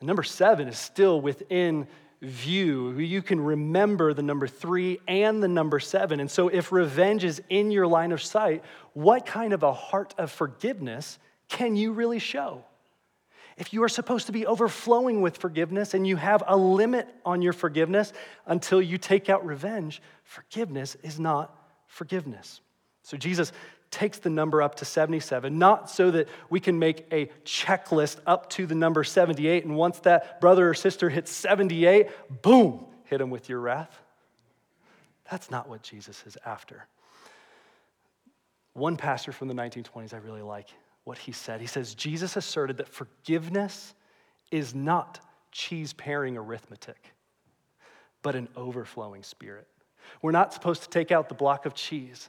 number 0.00 0.22
seven 0.22 0.68
is 0.68 0.78
still 0.78 1.20
within 1.20 1.88
view. 2.22 2.98
You 2.98 3.20
can 3.22 3.40
remember 3.40 4.14
the 4.14 4.22
number 4.22 4.46
three 4.46 5.00
and 5.08 5.42
the 5.42 5.48
number 5.48 5.80
seven. 5.80 6.20
And 6.20 6.30
so, 6.30 6.48
if 6.48 6.72
revenge 6.72 7.24
is 7.24 7.42
in 7.48 7.70
your 7.70 7.86
line 7.86 8.12
of 8.12 8.22
sight, 8.22 8.62
what 8.92 9.26
kind 9.26 9.52
of 9.52 9.62
a 9.62 9.72
heart 9.72 10.14
of 10.16 10.30
forgiveness 10.30 11.18
can 11.48 11.76
you 11.76 11.92
really 11.92 12.18
show? 12.18 12.64
If 13.56 13.72
you 13.72 13.82
are 13.84 13.88
supposed 13.88 14.26
to 14.26 14.32
be 14.32 14.46
overflowing 14.46 15.20
with 15.22 15.36
forgiveness 15.36 15.94
and 15.94 16.06
you 16.06 16.16
have 16.16 16.42
a 16.46 16.56
limit 16.56 17.08
on 17.24 17.40
your 17.40 17.52
forgiveness 17.52 18.12
until 18.46 18.82
you 18.82 18.98
take 18.98 19.28
out 19.28 19.46
revenge, 19.46 20.02
forgiveness 20.24 20.96
is 21.02 21.20
not 21.20 21.56
forgiveness. 21.86 22.60
So 23.02 23.16
Jesus 23.16 23.52
takes 23.90 24.18
the 24.18 24.30
number 24.30 24.60
up 24.60 24.74
to 24.76 24.84
77, 24.84 25.56
not 25.56 25.88
so 25.88 26.10
that 26.10 26.28
we 26.50 26.58
can 26.58 26.80
make 26.80 27.06
a 27.12 27.26
checklist 27.44 28.16
up 28.26 28.50
to 28.50 28.66
the 28.66 28.74
number 28.74 29.04
78, 29.04 29.64
and 29.64 29.76
once 29.76 30.00
that 30.00 30.40
brother 30.40 30.68
or 30.68 30.74
sister 30.74 31.08
hits 31.08 31.30
78, 31.30 32.08
boom, 32.42 32.84
hit 33.04 33.18
them 33.18 33.30
with 33.30 33.48
your 33.48 33.60
wrath. 33.60 33.96
That's 35.30 35.48
not 35.48 35.68
what 35.68 35.82
Jesus 35.82 36.24
is 36.26 36.36
after. 36.44 36.86
One 38.72 38.96
pastor 38.96 39.30
from 39.30 39.46
the 39.46 39.54
1920s 39.54 40.12
I 40.12 40.16
really 40.16 40.42
like 40.42 40.68
what 41.04 41.18
he 41.18 41.32
said. 41.32 41.60
He 41.60 41.66
says, 41.66 41.94
Jesus 41.94 42.36
asserted 42.36 42.78
that 42.78 42.88
forgiveness 42.88 43.94
is 44.50 44.74
not 44.74 45.20
cheese 45.52 45.92
paring 45.92 46.36
arithmetic, 46.36 47.12
but 48.22 48.34
an 48.34 48.48
overflowing 48.56 49.22
spirit. 49.22 49.68
We're 50.22 50.32
not 50.32 50.52
supposed 50.52 50.82
to 50.82 50.88
take 50.88 51.12
out 51.12 51.28
the 51.28 51.34
block 51.34 51.66
of 51.66 51.74
cheese, 51.74 52.28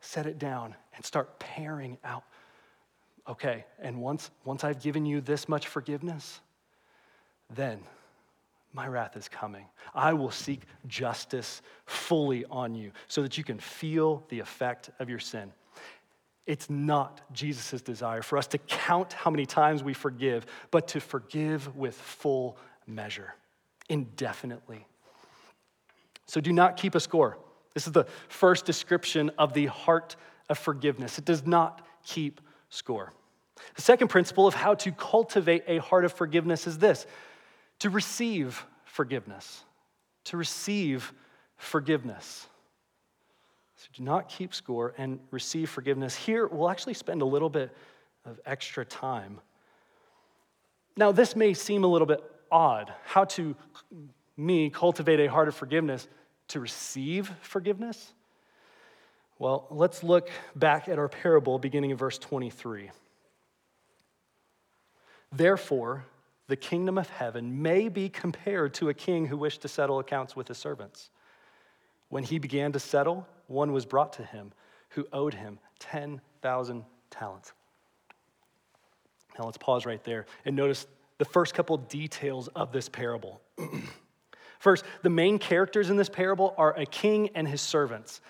set 0.00 0.26
it 0.26 0.38
down, 0.38 0.74
and 0.94 1.04
start 1.04 1.38
paring 1.38 1.98
out. 2.04 2.24
Okay, 3.28 3.64
and 3.80 4.00
once, 4.00 4.30
once 4.44 4.64
I've 4.64 4.82
given 4.82 5.06
you 5.06 5.20
this 5.20 5.48
much 5.48 5.68
forgiveness, 5.68 6.40
then 7.54 7.80
my 8.72 8.86
wrath 8.86 9.16
is 9.16 9.28
coming. 9.28 9.66
I 9.94 10.12
will 10.14 10.30
seek 10.30 10.62
justice 10.86 11.62
fully 11.84 12.44
on 12.46 12.74
you 12.74 12.90
so 13.06 13.22
that 13.22 13.38
you 13.38 13.44
can 13.44 13.58
feel 13.58 14.24
the 14.28 14.40
effect 14.40 14.90
of 14.98 15.08
your 15.08 15.18
sin. 15.18 15.52
It's 16.46 16.68
not 16.68 17.20
Jesus' 17.32 17.82
desire 17.82 18.22
for 18.22 18.36
us 18.36 18.46
to 18.48 18.58
count 18.58 19.12
how 19.12 19.30
many 19.30 19.46
times 19.46 19.82
we 19.82 19.94
forgive, 19.94 20.44
but 20.70 20.88
to 20.88 21.00
forgive 21.00 21.76
with 21.76 21.94
full 21.94 22.56
measure, 22.86 23.34
indefinitely. 23.88 24.86
So 26.26 26.40
do 26.40 26.52
not 26.52 26.76
keep 26.76 26.94
a 26.94 27.00
score. 27.00 27.38
This 27.74 27.86
is 27.86 27.92
the 27.92 28.06
first 28.28 28.64
description 28.64 29.30
of 29.38 29.54
the 29.54 29.66
heart 29.66 30.16
of 30.48 30.58
forgiveness. 30.58 31.18
It 31.18 31.24
does 31.24 31.46
not 31.46 31.86
keep 32.04 32.40
score. 32.70 33.12
The 33.76 33.82
second 33.82 34.08
principle 34.08 34.46
of 34.46 34.54
how 34.54 34.74
to 34.74 34.92
cultivate 34.92 35.64
a 35.68 35.78
heart 35.78 36.04
of 36.04 36.12
forgiveness 36.12 36.66
is 36.66 36.78
this 36.78 37.06
to 37.78 37.90
receive 37.90 38.64
forgiveness. 38.84 39.62
To 40.24 40.36
receive 40.36 41.12
forgiveness. 41.56 42.46
So 43.82 43.88
do 43.96 44.04
not 44.04 44.28
keep 44.28 44.54
score 44.54 44.94
and 44.96 45.18
receive 45.32 45.68
forgiveness. 45.68 46.14
Here, 46.14 46.46
we'll 46.46 46.70
actually 46.70 46.94
spend 46.94 47.20
a 47.20 47.24
little 47.24 47.50
bit 47.50 47.76
of 48.24 48.38
extra 48.46 48.84
time. 48.84 49.40
Now, 50.96 51.10
this 51.10 51.34
may 51.34 51.52
seem 51.52 51.82
a 51.82 51.88
little 51.88 52.06
bit 52.06 52.22
odd. 52.48 52.92
How 53.04 53.24
to 53.24 53.56
me 54.36 54.70
cultivate 54.70 55.18
a 55.18 55.26
heart 55.26 55.48
of 55.48 55.56
forgiveness 55.56 56.06
to 56.48 56.60
receive 56.60 57.32
forgiveness? 57.40 58.12
Well, 59.40 59.66
let's 59.68 60.04
look 60.04 60.30
back 60.54 60.88
at 60.88 61.00
our 61.00 61.08
parable 61.08 61.58
beginning 61.58 61.90
in 61.90 61.96
verse 61.96 62.18
23. 62.18 62.88
Therefore, 65.32 66.04
the 66.46 66.54
kingdom 66.54 66.98
of 66.98 67.10
heaven 67.10 67.60
may 67.60 67.88
be 67.88 68.08
compared 68.08 68.74
to 68.74 68.90
a 68.90 68.94
king 68.94 69.26
who 69.26 69.36
wished 69.36 69.62
to 69.62 69.68
settle 69.68 69.98
accounts 69.98 70.36
with 70.36 70.46
his 70.46 70.58
servants. 70.58 71.10
When 72.12 72.24
he 72.24 72.38
began 72.38 72.72
to 72.72 72.78
settle, 72.78 73.26
one 73.46 73.72
was 73.72 73.86
brought 73.86 74.12
to 74.12 74.22
him 74.22 74.52
who 74.90 75.08
owed 75.14 75.32
him 75.32 75.58
10,000 75.78 76.84
talents. 77.08 77.54
Now 79.38 79.46
let's 79.46 79.56
pause 79.56 79.86
right 79.86 80.04
there 80.04 80.26
and 80.44 80.54
notice 80.54 80.86
the 81.16 81.24
first 81.24 81.54
couple 81.54 81.78
details 81.78 82.48
of 82.48 82.70
this 82.70 82.86
parable. 82.86 83.40
First, 84.58 84.84
the 85.02 85.08
main 85.08 85.38
characters 85.38 85.88
in 85.88 85.96
this 85.96 86.10
parable 86.10 86.52
are 86.58 86.78
a 86.78 86.84
king 86.84 87.30
and 87.34 87.48
his 87.48 87.62
servants, 87.62 88.20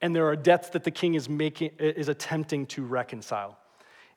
and 0.00 0.16
there 0.16 0.26
are 0.28 0.34
debts 0.34 0.70
that 0.70 0.84
the 0.84 0.90
king 0.90 1.14
is 1.14 1.28
making 1.28 1.72
is 1.78 2.08
attempting 2.08 2.64
to 2.68 2.86
reconcile. 2.86 3.58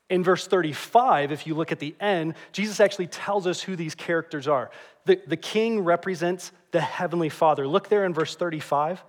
In 0.10 0.24
verse 0.24 0.48
35, 0.48 1.32
if 1.32 1.46
you 1.46 1.54
look 1.54 1.72
at 1.72 1.80
the 1.80 1.96
end, 2.00 2.34
Jesus 2.52 2.80
actually 2.80 3.08
tells 3.08 3.46
us 3.46 3.62
who 3.62 3.76
these 3.76 3.94
characters 3.94 4.48
are. 4.48 4.72
The, 5.06 5.22
the 5.28 5.38
king 5.38 5.82
represents 5.82 6.52
the 6.72 6.82
heavenly 6.82 7.30
father. 7.30 7.68
Look 7.68 7.90
there 7.90 8.06
in 8.06 8.14
verse 8.14 8.36
35 8.36 9.04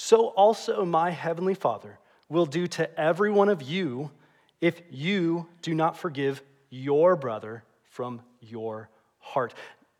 so 0.00 0.28
also 0.28 0.86
my 0.86 1.10
heavenly 1.10 1.52
Father 1.52 1.98
will 2.30 2.46
do 2.46 2.66
to 2.68 2.98
every 2.98 3.30
one 3.30 3.50
of 3.50 3.60
you 3.60 4.10
if 4.62 4.80
you 4.90 5.46
do 5.60 5.74
not 5.74 5.94
forgive 5.94 6.40
your 6.70 7.16
brother 7.16 7.64
from 7.90 8.22
your 8.40 8.88
heart. 9.18 9.52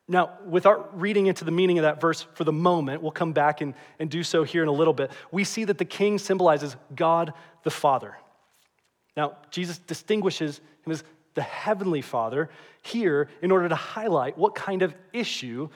Now, 0.09 0.39
without 0.47 0.99
reading 0.99 1.27
into 1.27 1.45
the 1.45 1.51
meaning 1.51 1.79
of 1.79 1.83
that 1.83 2.01
verse 2.01 2.27
for 2.33 2.45
the 2.45 2.53
moment, 2.53 3.03
we'll 3.03 3.11
come 3.11 3.35
back 3.35 3.61
and, 3.61 3.75
and 3.99 4.11
do 4.11 4.23
so 4.23 4.43
here 4.43 4.63
in 4.63 4.69
a 4.69 4.73
little 4.73 4.95
bit. 4.95 5.11
We 5.31 5.45
see 5.45 5.65
that 5.65 5.77
the 5.77 5.85
king 5.85 6.19
symbolizes 6.19 6.77
God 6.97 7.35
the 7.63 7.71
Father. 7.71 8.17
Now, 9.17 9.37
Jesus 9.51 9.79
distinguishes 9.79 10.61
him 10.85 10.93
as 10.93 11.05
the 11.35 11.43
heavenly 11.43 12.03
Father 12.03 12.51
here 12.83 13.29
in 13.43 13.51
order 13.51 13.69
to 13.69 13.75
highlight 13.75 14.37
what 14.37 14.55
kind 14.55 14.83
of 14.83 14.95
issue 15.13 15.69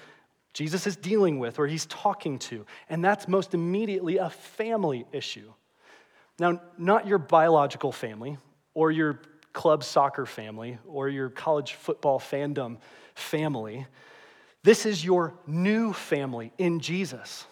Jesus 0.53 0.87
is 0.87 0.97
dealing 0.97 1.39
with 1.39 1.59
or 1.59 1.67
he's 1.67 1.87
talking 1.87 2.39
to. 2.41 2.65
And 2.89 3.05
that's 3.05 3.29
most 3.29 3.55
immediately 3.55 4.19
a 4.19 4.31
family 4.31 5.05
issue. 5.13 5.53
Now, 6.39 6.61
not 6.79 7.07
your 7.07 7.19
biological 7.19 7.93
family 7.93 8.39
or 8.73 8.91
your 8.91 9.21
club 9.53 9.85
soccer 9.85 10.27
family 10.27 10.79
or 10.87 11.09
your 11.09 11.29
college 11.29 11.75
football 11.75 12.19
fandom 12.19 12.79
family. 13.15 13.87
This 14.63 14.87
is 14.87 15.05
your 15.05 15.35
new 15.47 15.93
family 15.93 16.53
in 16.59 16.81
Jesus. 16.81 17.47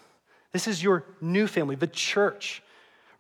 This 0.53 0.67
is 0.67 0.83
your 0.83 1.05
new 1.21 1.47
family, 1.47 1.77
the 1.77 1.87
church. 1.87 2.63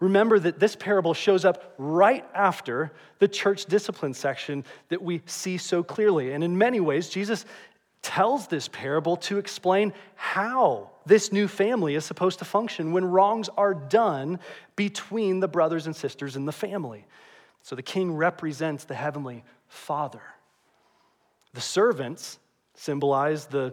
Remember 0.02 0.36
that 0.36 0.58
this 0.58 0.74
parable 0.74 1.14
shows 1.14 1.44
up 1.44 1.74
right 1.78 2.26
after 2.34 2.90
the 3.20 3.28
church 3.28 3.66
discipline 3.66 4.14
section 4.14 4.64
that 4.88 5.00
we 5.00 5.22
see 5.26 5.56
so 5.56 5.84
clearly. 5.84 6.32
And 6.32 6.42
in 6.42 6.58
many 6.58 6.80
ways, 6.80 7.08
Jesus 7.08 7.44
tells 8.02 8.48
this 8.48 8.66
parable 8.66 9.16
to 9.18 9.38
explain 9.38 9.92
how 10.16 10.90
this 11.06 11.30
new 11.30 11.46
family 11.46 11.94
is 11.94 12.04
supposed 12.04 12.40
to 12.40 12.44
function 12.44 12.90
when 12.90 13.04
wrongs 13.04 13.48
are 13.56 13.74
done 13.74 14.40
between 14.74 15.38
the 15.38 15.46
brothers 15.46 15.86
and 15.86 15.94
sisters 15.94 16.34
in 16.34 16.46
the 16.46 16.52
family. 16.52 17.06
So 17.62 17.76
the 17.76 17.82
king 17.82 18.10
represents 18.12 18.82
the 18.82 18.96
heavenly 18.96 19.44
father. 19.68 20.22
The 21.54 21.60
servants 21.60 22.40
symbolize 22.74 23.46
the, 23.46 23.72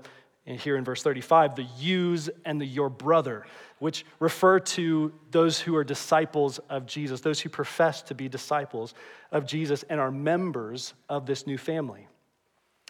here 0.57 0.77
in 0.77 0.83
verse 0.83 1.03
35, 1.03 1.55
the 1.55 1.67
yous 1.77 2.29
and 2.45 2.59
the 2.59 2.65
your 2.65 2.89
brother, 2.89 3.45
which 3.77 4.05
refer 4.19 4.59
to 4.59 5.13
those 5.29 5.59
who 5.59 5.75
are 5.75 5.83
disciples 5.83 6.59
of 6.69 6.85
Jesus, 6.85 7.21
those 7.21 7.39
who 7.39 7.49
profess 7.49 8.01
to 8.03 8.15
be 8.15 8.27
disciples 8.27 8.93
of 9.31 9.45
Jesus 9.45 9.83
and 9.89 9.99
are 9.99 10.11
members 10.11 10.93
of 11.07 11.25
this 11.25 11.45
new 11.45 11.57
family. 11.57 12.07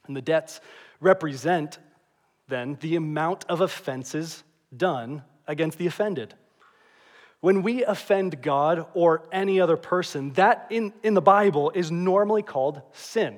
And 0.07 0.15
the 0.15 0.21
debts 0.21 0.61
represent 1.01 1.79
then 2.47 2.77
the 2.81 2.95
amount 2.95 3.45
of 3.49 3.61
offenses 3.61 4.43
done 4.75 5.23
against 5.47 5.77
the 5.77 5.87
offended. 5.87 6.33
When 7.41 7.61
we 7.61 7.83
offend 7.83 8.41
God 8.41 8.85
or 8.93 9.23
any 9.31 9.61
other 9.61 9.77
person, 9.77 10.31
that 10.33 10.67
in, 10.69 10.93
in 11.03 11.13
the 11.13 11.21
Bible 11.21 11.71
is 11.73 11.91
normally 11.91 12.43
called 12.43 12.81
sin. 12.91 13.37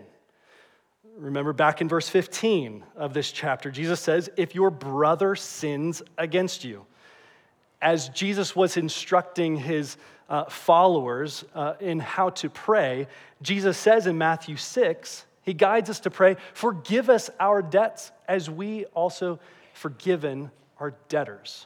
Remember 1.18 1.54
back 1.54 1.82
in 1.82 1.88
verse 1.88 2.10
15 2.10 2.84
of 2.96 3.14
this 3.14 3.32
chapter, 3.32 3.70
Jesus 3.70 4.00
says, 4.00 4.30
If 4.38 4.56
your 4.56 4.70
brother 4.70 5.36
sins 5.36 6.02
against 6.18 6.64
you, 6.64 6.86
as 7.82 8.10
Jesus 8.10 8.56
was 8.56 8.78
instructing 8.78 9.58
his 9.58 9.98
uh, 10.30 10.46
followers 10.46 11.44
uh, 11.54 11.74
in 11.80 12.00
how 12.00 12.30
to 12.30 12.50
pray, 12.50 13.08
Jesus 13.42 13.78
says 13.78 14.08
in 14.08 14.18
Matthew 14.18 14.56
6, 14.56 15.26
he 15.44 15.54
guides 15.54 15.90
us 15.90 16.00
to 16.02 16.12
pray, 16.12 16.38
Forgive 16.54 17.10
us 17.10 17.30
our 17.40 17.62
debts 17.62 18.12
as 18.28 18.50
we 18.50 18.86
also 18.86 19.40
forgiven 19.74 20.52
our 20.80 20.94
debtors. 21.10 21.66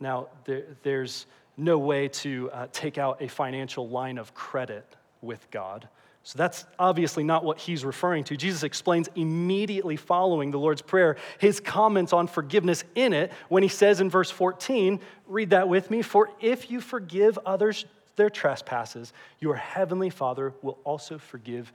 Now, 0.00 0.28
there, 0.44 0.64
there's 0.82 1.26
no 1.56 1.78
way 1.78 2.08
to 2.08 2.50
uh, 2.52 2.66
take 2.72 2.98
out 2.98 3.20
a 3.22 3.28
financial 3.28 3.88
line 3.88 4.18
of 4.18 4.34
credit 4.34 4.84
with 5.20 5.50
God. 5.50 5.88
So 6.28 6.36
that's 6.36 6.66
obviously 6.78 7.24
not 7.24 7.42
what 7.42 7.56
he's 7.56 7.86
referring 7.86 8.22
to. 8.24 8.36
Jesus 8.36 8.62
explains 8.62 9.08
immediately 9.14 9.96
following 9.96 10.50
the 10.50 10.58
Lord's 10.58 10.82
Prayer 10.82 11.16
his 11.38 11.58
comments 11.58 12.12
on 12.12 12.26
forgiveness 12.26 12.84
in 12.94 13.14
it 13.14 13.32
when 13.48 13.62
he 13.62 13.70
says 13.70 14.02
in 14.02 14.10
verse 14.10 14.30
14, 14.30 15.00
read 15.26 15.48
that 15.48 15.70
with 15.70 15.90
me, 15.90 16.02
for 16.02 16.28
if 16.38 16.70
you 16.70 16.82
forgive 16.82 17.38
others 17.46 17.86
their 18.16 18.28
trespasses, 18.28 19.14
your 19.40 19.54
heavenly 19.54 20.10
Father 20.10 20.52
will 20.60 20.76
also 20.84 21.16
forgive 21.16 21.72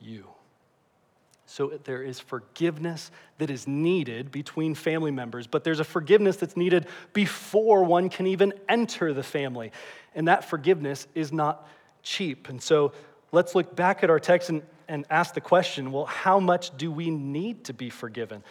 you. 0.00 0.26
So 1.46 1.78
there 1.84 2.02
is 2.02 2.18
forgiveness 2.18 3.12
that 3.38 3.50
is 3.50 3.68
needed 3.68 4.32
between 4.32 4.74
family 4.74 5.12
members, 5.12 5.46
but 5.46 5.62
there's 5.62 5.78
a 5.78 5.84
forgiveness 5.84 6.34
that's 6.34 6.56
needed 6.56 6.88
before 7.12 7.84
one 7.84 8.08
can 8.08 8.26
even 8.26 8.52
enter 8.68 9.12
the 9.12 9.22
family. 9.22 9.70
And 10.12 10.26
that 10.26 10.44
forgiveness 10.44 11.06
is 11.14 11.32
not 11.32 11.68
cheap. 12.02 12.48
And 12.48 12.60
so 12.60 12.92
let's 13.32 13.54
look 13.54 13.74
back 13.74 14.04
at 14.04 14.10
our 14.10 14.20
text 14.20 14.48
and 14.50 14.62
and 14.92 15.06
ask 15.08 15.32
the 15.32 15.40
question 15.40 15.90
well, 15.90 16.04
how 16.04 16.38
much 16.38 16.76
do 16.76 16.92
we 16.92 17.10
need 17.10 17.64
to 17.64 17.72
be 17.72 17.88
forgiven? 17.88 18.44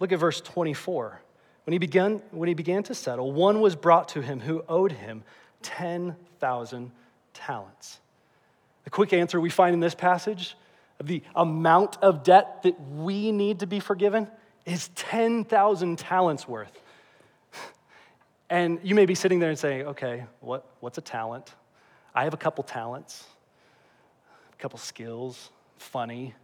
Look 0.00 0.12
at 0.12 0.18
verse 0.18 0.40
24. 0.40 1.20
When 1.64 1.72
he, 1.72 1.78
began, 1.78 2.22
when 2.30 2.48
he 2.48 2.54
began 2.54 2.82
to 2.84 2.94
settle, 2.94 3.30
one 3.30 3.60
was 3.60 3.76
brought 3.76 4.08
to 4.10 4.22
him 4.22 4.40
who 4.40 4.64
owed 4.68 4.90
him 4.90 5.22
10,000 5.62 6.90
talents. 7.34 8.00
The 8.84 8.90
quick 8.90 9.12
answer 9.12 9.40
we 9.40 9.50
find 9.50 9.74
in 9.74 9.80
this 9.80 9.94
passage 9.94 10.56
the 11.02 11.22
amount 11.36 11.98
of 12.02 12.24
debt 12.24 12.64
that 12.64 12.80
we 12.80 13.30
need 13.30 13.60
to 13.60 13.66
be 13.66 13.78
forgiven 13.78 14.26
is 14.66 14.88
10,000 14.96 15.96
talents 15.96 16.48
worth. 16.48 16.72
And 18.50 18.80
you 18.82 18.94
may 18.94 19.06
be 19.06 19.14
sitting 19.14 19.38
there 19.38 19.50
and 19.50 19.58
saying, 19.58 19.88
okay, 19.88 20.24
what, 20.40 20.66
what's 20.80 20.98
a 20.98 21.02
talent? 21.02 21.54
I 22.14 22.24
have 22.24 22.34
a 22.34 22.38
couple 22.38 22.64
talents, 22.64 23.26
couple 24.58 24.78
skills, 24.78 25.50
funny. 25.76 26.34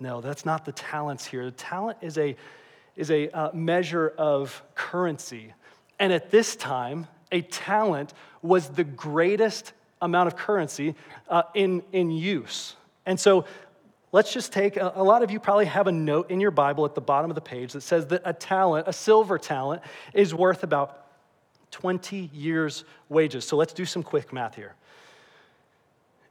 No, 0.00 0.20
that's 0.20 0.44
not 0.44 0.64
the 0.64 0.72
talents 0.72 1.24
here. 1.24 1.44
The 1.44 1.52
talent 1.52 1.98
is 2.00 2.18
a, 2.18 2.36
is 2.96 3.10
a 3.10 3.30
uh, 3.30 3.50
measure 3.52 4.12
of 4.18 4.62
currency. 4.74 5.52
And 5.98 6.12
at 6.12 6.30
this 6.30 6.56
time, 6.56 7.06
a 7.30 7.40
talent 7.42 8.12
was 8.42 8.68
the 8.68 8.84
greatest 8.84 9.72
amount 10.02 10.26
of 10.26 10.36
currency 10.36 10.94
uh, 11.28 11.44
in, 11.54 11.82
in 11.92 12.10
use. 12.10 12.76
And 13.06 13.18
so 13.18 13.44
let's 14.12 14.32
just 14.32 14.52
take 14.52 14.76
a, 14.76 14.92
a, 14.96 15.02
lot 15.02 15.22
of 15.22 15.30
you 15.30 15.40
probably 15.40 15.66
have 15.66 15.86
a 15.86 15.92
note 15.92 16.30
in 16.30 16.40
your 16.40 16.50
Bible 16.50 16.84
at 16.84 16.94
the 16.94 17.00
bottom 17.00 17.30
of 17.30 17.34
the 17.34 17.40
page 17.40 17.72
that 17.72 17.82
says 17.82 18.06
that 18.08 18.22
a 18.24 18.32
talent, 18.32 18.88
a 18.88 18.92
silver 18.92 19.38
talent, 19.38 19.82
is 20.12 20.34
worth 20.34 20.62
about 20.62 21.06
20 21.70 22.30
years' 22.32 22.84
wages. 23.08 23.44
So 23.44 23.56
let's 23.56 23.72
do 23.72 23.84
some 23.84 24.02
quick 24.02 24.32
math 24.32 24.54
here. 24.54 24.74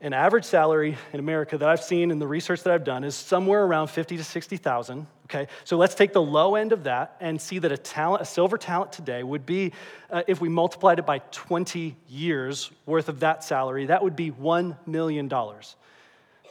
An 0.04 0.12
average 0.12 0.44
salary 0.44 0.98
in 1.14 1.22
America 1.22 1.58
that 1.58 1.70
I've 1.70 1.82
seen 1.82 2.12
in 2.12 2.20
the 2.20 2.28
research 2.28 2.62
that 2.64 2.74
I've 2.74 2.84
done 2.84 3.06
is 3.06 3.16
somewhere 3.16 3.64
around 3.64 3.88
50 3.88 4.18
to 4.18 4.24
60,000. 4.24 5.08
Okay, 5.28 5.48
so 5.64 5.78
let's 5.78 5.96
take 5.96 6.12
the 6.12 6.22
low 6.22 6.56
end 6.56 6.74
of 6.74 6.84
that 6.84 7.16
and 7.22 7.40
see 7.40 7.58
that 7.60 7.72
a 7.72 7.78
talent, 7.78 8.22
a 8.22 8.26
silver 8.26 8.58
talent 8.58 8.92
today 8.92 9.24
would 9.24 9.46
be, 9.46 9.72
uh, 10.10 10.22
if 10.28 10.42
we 10.42 10.50
multiplied 10.50 11.00
it 11.00 11.06
by 11.06 11.20
20 11.32 11.96
years 12.10 12.70
worth 12.86 13.08
of 13.08 13.22
that 13.22 13.46
salary, 13.46 13.86
that 13.86 14.04
would 14.04 14.18
be 14.18 14.30
$1 14.30 14.76
million. 14.86 15.32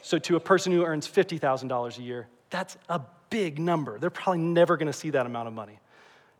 So 0.01 0.17
to 0.17 0.35
a 0.35 0.39
person 0.39 0.71
who 0.71 0.83
earns 0.83 1.07
$50,000 1.07 1.99
a 1.99 2.01
year, 2.01 2.27
that's 2.49 2.75
a 2.89 3.01
big 3.29 3.59
number. 3.59 3.99
They're 3.99 4.09
probably 4.09 4.41
never 4.41 4.77
gonna 4.77 4.91
see 4.91 5.11
that 5.11 5.27
amount 5.27 5.47
of 5.47 5.53
money. 5.53 5.79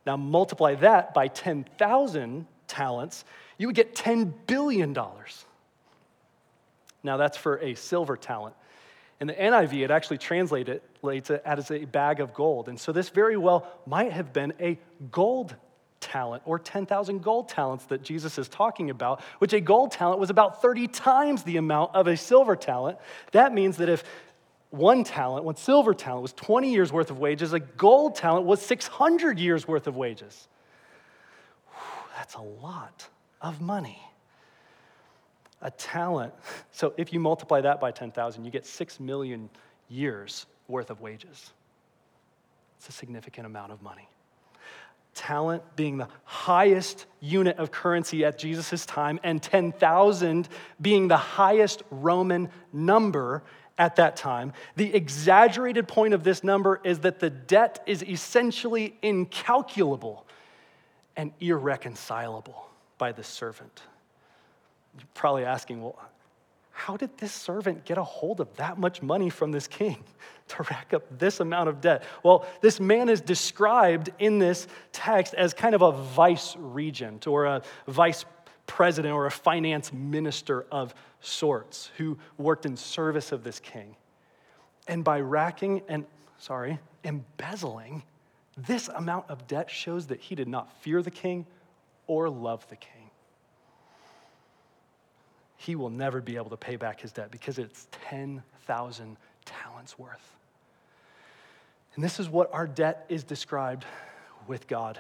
Now 0.08 0.18
multiply 0.18 0.74
that 0.76 1.14
by 1.14 1.28
10,000 1.28 2.48
talents, 2.66 3.24
you 3.60 3.68
would 3.68 3.76
get 3.76 3.94
$10 3.94 4.34
billion. 4.48 4.98
Now 7.04 7.18
that's 7.18 7.38
for 7.38 7.58
a 7.60 7.76
silver 7.76 8.18
talent. 8.18 8.56
In 9.20 9.28
the 9.28 9.34
NIV, 9.34 9.84
it 9.84 9.92
actually 9.92 10.18
translates 10.18 11.30
it 11.30 11.42
as 11.46 11.72
a 11.72 11.86
bag 11.86 12.20
of 12.20 12.34
gold. 12.34 12.68
And 12.68 12.80
so 12.80 12.92
this 12.92 13.10
very 13.10 13.38
well 13.38 13.68
might 13.86 14.12
have 14.12 14.34
been 14.34 14.54
a 14.60 14.80
gold 15.12 15.56
talent 16.00 16.44
or 16.46 16.60
10,000 16.60 17.24
gold 17.24 17.48
talents 17.48 17.86
that 17.86 18.04
Jesus 18.04 18.38
is 18.38 18.50
talking 18.50 18.90
about, 18.90 19.22
which 19.40 19.54
a 19.54 19.62
gold 19.62 19.92
talent 19.92 20.20
was 20.20 20.30
about 20.30 20.62
30 20.62 20.88
times 20.90 21.44
the 21.44 21.58
amount 21.58 21.96
of 21.96 22.08
a 22.08 22.18
silver 22.18 22.56
talent. 22.58 22.98
That 23.32 23.54
means 23.54 23.78
that 23.78 23.88
if 23.88 24.04
one 24.70 25.06
talent, 25.06 25.46
one 25.46 25.56
silver 25.56 25.94
talent 25.94 26.24
was 26.24 26.34
20 26.34 26.74
years 26.74 26.92
worth 26.92 27.10
of 27.10 27.20
wages, 27.20 27.54
a 27.54 27.60
gold 27.60 28.16
talent 28.16 28.46
was 28.46 28.62
600 28.62 29.40
years 29.40 29.66
worth 29.68 29.88
of 29.88 29.96
wages. 29.96 30.48
Whew, 31.70 32.10
that's 32.18 32.34
a 32.34 32.42
lot 32.42 33.08
of 33.42 33.62
money. 33.62 34.02
A 35.64 35.72
talent, 35.72 36.34
so 36.72 36.94
if 36.98 37.12
you 37.12 37.20
multiply 37.20 37.62
that 37.62 37.82
by 37.82 37.92
10,000, 37.92 38.46
you 38.46 38.52
get 38.52 38.66
6 38.66 39.00
million 39.00 39.50
years 39.90 40.46
worth 40.68 40.90
of 40.90 41.02
wages. 41.02 41.52
It's 42.78 42.90
a 42.90 42.92
significant 42.92 43.46
amount 43.46 43.72
of 43.72 43.82
money. 43.82 44.08
Talent 45.16 45.64
being 45.76 45.98
the 45.98 46.08
highest 46.26 47.06
unit 47.20 47.58
of 47.58 47.72
currency 47.72 48.26
at 48.26 48.38
Jesus' 48.38 48.86
time, 48.86 49.20
and 49.24 49.42
10,000 49.42 50.50
being 50.82 51.08
the 51.08 51.18
highest 51.18 51.84
Roman 51.92 52.50
number 52.72 53.44
at 53.78 53.96
that 53.96 54.16
time. 54.16 54.54
The 54.76 54.94
exaggerated 54.94 55.88
point 55.88 56.14
of 56.14 56.24
this 56.24 56.44
number 56.44 56.80
is 56.84 57.00
that 57.00 57.20
the 57.20 57.30
debt 57.30 57.84
is 57.86 58.04
essentially 58.04 58.96
incalculable 59.02 60.26
and 61.16 61.32
irreconcilable 61.40 62.70
by 62.98 63.12
the 63.12 63.24
servant. 63.24 63.82
You're 64.98 65.08
probably 65.14 65.46
asking, 65.46 65.82
well, 65.82 66.00
how 66.72 66.98
did 66.98 67.16
this 67.18 67.32
servant 67.32 67.86
get 67.86 67.98
a 67.98 68.04
hold 68.04 68.40
of 68.40 68.54
that 68.58 68.78
much 68.78 69.02
money 69.02 69.30
from 69.30 69.52
this 69.52 69.68
king 69.68 70.04
to 70.50 70.64
rack 70.64 70.94
up 70.94 71.04
this 71.18 71.40
amount 71.40 71.70
of 71.70 71.82
debt? 71.82 72.04
Well, 72.24 72.46
this 72.62 72.80
man 72.80 73.10
is 73.10 73.22
described 73.22 74.10
in 74.20 74.40
this 74.40 74.68
text 74.92 75.34
as 75.36 75.54
kind 75.54 75.76
of 75.76 75.82
a 75.82 75.92
vice 75.92 76.56
regent 76.58 77.28
or 77.28 77.46
a 77.46 77.62
vice 77.88 78.26
president 78.66 79.14
or 79.14 79.26
a 79.28 79.32
finance 79.32 79.94
minister 79.94 80.66
of 80.72 80.96
sorts 81.22 81.92
who 81.98 82.18
worked 82.38 82.66
in 82.66 82.76
service 82.76 83.32
of 83.32 83.44
this 83.44 83.60
king. 83.60 83.96
And 84.88 85.04
by 85.04 85.22
racking 85.22 85.84
and, 85.88 86.06
sorry, 86.38 86.80
embezzling 87.04 88.04
this 88.58 88.88
amount 88.90 89.30
of 89.30 89.48
debt 89.48 89.70
shows 89.70 90.08
that 90.08 90.20
he 90.20 90.36
did 90.36 90.48
not 90.48 90.72
fear 90.82 91.02
the 91.02 91.12
king 91.12 91.46
or 92.08 92.30
love 92.30 92.68
the 92.70 92.76
king. 92.76 93.03
He 95.64 95.76
will 95.76 95.90
never 95.90 96.20
be 96.20 96.36
able 96.36 96.50
to 96.50 96.58
pay 96.58 96.76
back 96.76 97.00
his 97.00 97.14
debt 97.14 97.32
because 97.32 97.58
it's 97.58 97.88
10,000 98.10 99.18
talents 99.46 99.98
worth. 99.98 100.36
And 101.96 102.04
this 102.04 102.20
is 102.20 102.28
what 102.28 102.54
our 102.54 102.68
debt 102.68 103.06
is 103.08 103.24
described 103.24 103.86
with 104.46 104.68
God 104.68 105.00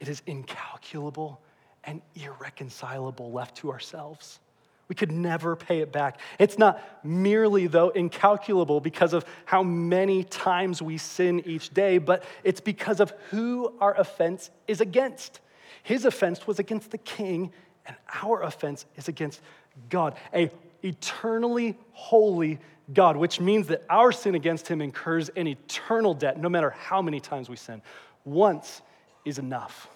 it 0.00 0.08
is 0.08 0.20
incalculable 0.26 1.40
and 1.84 2.02
irreconcilable 2.16 3.30
left 3.30 3.58
to 3.58 3.70
ourselves. 3.70 4.40
We 4.88 4.96
could 4.96 5.12
never 5.12 5.54
pay 5.54 5.78
it 5.78 5.92
back. 5.92 6.18
It's 6.40 6.58
not 6.58 6.82
merely, 7.04 7.68
though, 7.68 7.90
incalculable 7.90 8.80
because 8.80 9.12
of 9.12 9.24
how 9.44 9.62
many 9.62 10.24
times 10.24 10.82
we 10.82 10.98
sin 10.98 11.40
each 11.46 11.70
day, 11.70 11.98
but 11.98 12.24
it's 12.42 12.60
because 12.60 12.98
of 12.98 13.12
who 13.30 13.72
our 13.80 13.96
offense 13.96 14.50
is 14.66 14.80
against. 14.80 15.38
His 15.84 16.04
offense 16.04 16.48
was 16.48 16.58
against 16.58 16.90
the 16.90 16.98
king, 16.98 17.52
and 17.86 17.96
our 18.22 18.42
offense 18.42 18.86
is 18.96 19.08
against 19.08 19.40
God, 19.88 20.16
a 20.34 20.50
eternally 20.82 21.76
holy 21.92 22.58
God, 22.92 23.16
which 23.16 23.40
means 23.40 23.68
that 23.68 23.84
our 23.88 24.12
sin 24.12 24.34
against 24.34 24.68
him 24.68 24.80
incurs 24.80 25.28
an 25.30 25.46
eternal 25.46 26.14
debt, 26.14 26.38
no 26.38 26.48
matter 26.48 26.70
how 26.70 27.00
many 27.00 27.20
times 27.20 27.48
we 27.48 27.56
sin. 27.56 27.80
Once 28.24 28.82
is 29.24 29.38
enough. 29.38 29.88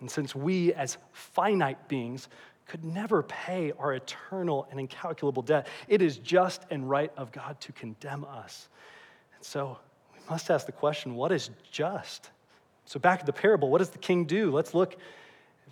And 0.00 0.10
since 0.10 0.34
we, 0.34 0.72
as 0.74 0.98
finite 1.12 1.88
beings, 1.88 2.28
could 2.66 2.84
never 2.84 3.22
pay 3.22 3.72
our 3.78 3.94
eternal 3.94 4.66
and 4.70 4.80
incalculable 4.80 5.42
debt, 5.42 5.68
it 5.88 6.02
is 6.02 6.18
just 6.18 6.62
and 6.70 6.88
right 6.88 7.12
of 7.16 7.32
God 7.32 7.60
to 7.62 7.72
condemn 7.72 8.24
us. 8.24 8.68
And 9.36 9.44
so 9.44 9.78
we 10.12 10.20
must 10.28 10.50
ask 10.50 10.66
the 10.66 10.72
question 10.72 11.14
what 11.14 11.32
is 11.32 11.50
just? 11.70 12.30
So, 12.84 13.00
back 13.00 13.20
to 13.20 13.26
the 13.26 13.32
parable, 13.32 13.68
what 13.68 13.78
does 13.78 13.90
the 13.90 13.98
king 13.98 14.24
do? 14.24 14.50
Let's 14.50 14.74
look 14.74 14.92
at 14.94 14.98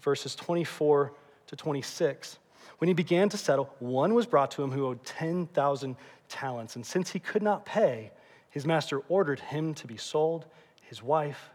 verses 0.03 0.35
24 0.35 1.13
to 1.47 1.57
26. 1.57 2.39
When 2.79 2.89
he 2.89 2.95
began 2.95 3.29
to 3.31 3.37
settle, 3.37 3.75
one 3.79 4.15
was 4.15 4.27
brought 4.27 4.51
to 4.53 4.63
him 4.63 4.71
who 4.71 4.87
owed 4.87 5.05
10,000 5.05 5.97
talents. 6.29 6.77
And 6.77 6.85
since 6.85 7.11
he 7.11 7.19
could 7.19 7.43
not 7.43 7.65
pay, 7.65 8.11
his 8.51 8.67
master 8.67 9.01
ordered 9.09 9.41
him 9.41 9.75
to 9.75 9.87
be 9.87 9.97
sold, 9.97 10.47
his 10.83 11.03
wife, 11.03 11.51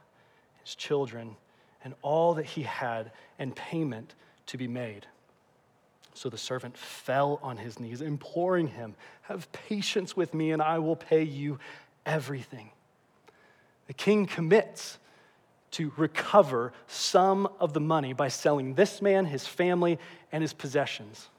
his 0.64 0.76
children, 0.76 1.36
and 1.84 1.94
all 2.02 2.34
that 2.36 2.46
he 2.46 2.64
had, 2.64 3.12
and 3.38 3.56
payment 3.56 4.16
to 4.48 4.58
be 4.58 4.68
made. 4.68 5.06
So 6.14 6.30
the 6.30 6.38
servant 6.38 6.78
fell 6.78 7.40
on 7.42 7.58
his 7.58 7.80
knees, 7.80 8.02
imploring 8.02 8.68
him, 8.68 8.96
Have 9.24 9.52
patience 9.52 10.18
with 10.18 10.34
me, 10.34 10.52
and 10.52 10.62
I 10.62 10.80
will 10.80 10.96
pay 10.96 11.24
you 11.24 11.60
everything. 12.06 12.72
The 13.88 13.94
king 13.94 14.26
commits 14.26 14.98
to 15.72 15.92
recover 15.98 16.74
some 16.88 17.48
of 17.60 17.74
the 17.74 17.80
money 17.80 18.14
by 18.14 18.28
selling 18.28 18.74
this 18.74 19.02
man, 19.02 19.26
his 19.26 19.46
family, 19.46 20.00
and 20.32 20.42
his 20.42 20.54
possessions. 20.54 21.30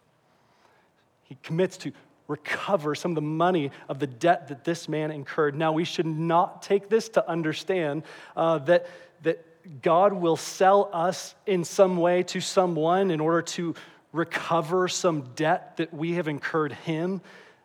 He 1.24 1.36
commits 1.42 1.76
to 1.78 1.92
recover 2.28 2.94
some 2.94 3.10
of 3.10 3.14
the 3.16 3.22
money 3.22 3.72
of 3.88 3.98
the 3.98 4.06
debt 4.06 4.48
that 4.48 4.64
this 4.64 4.88
man 4.88 5.10
incurred. 5.10 5.56
Now, 5.56 5.72
we 5.72 5.84
should 5.84 6.06
not 6.06 6.62
take 6.62 6.88
this 6.88 7.08
to 7.10 7.28
understand 7.28 8.04
uh, 8.36 8.58
that, 8.58 8.86
that 9.22 9.44
God 9.82 10.12
will 10.12 10.36
sell 10.36 10.90
us 10.92 11.34
in 11.46 11.64
some 11.64 11.96
way 11.96 12.22
to 12.24 12.40
someone 12.40 13.10
in 13.10 13.20
order 13.20 13.42
to 13.42 13.74
recover 14.12 14.88
some 14.88 15.22
debt 15.34 15.76
that 15.76 15.92
we 15.92 16.14
have 16.14 16.28
incurred 16.28 16.72
him. 16.72 17.20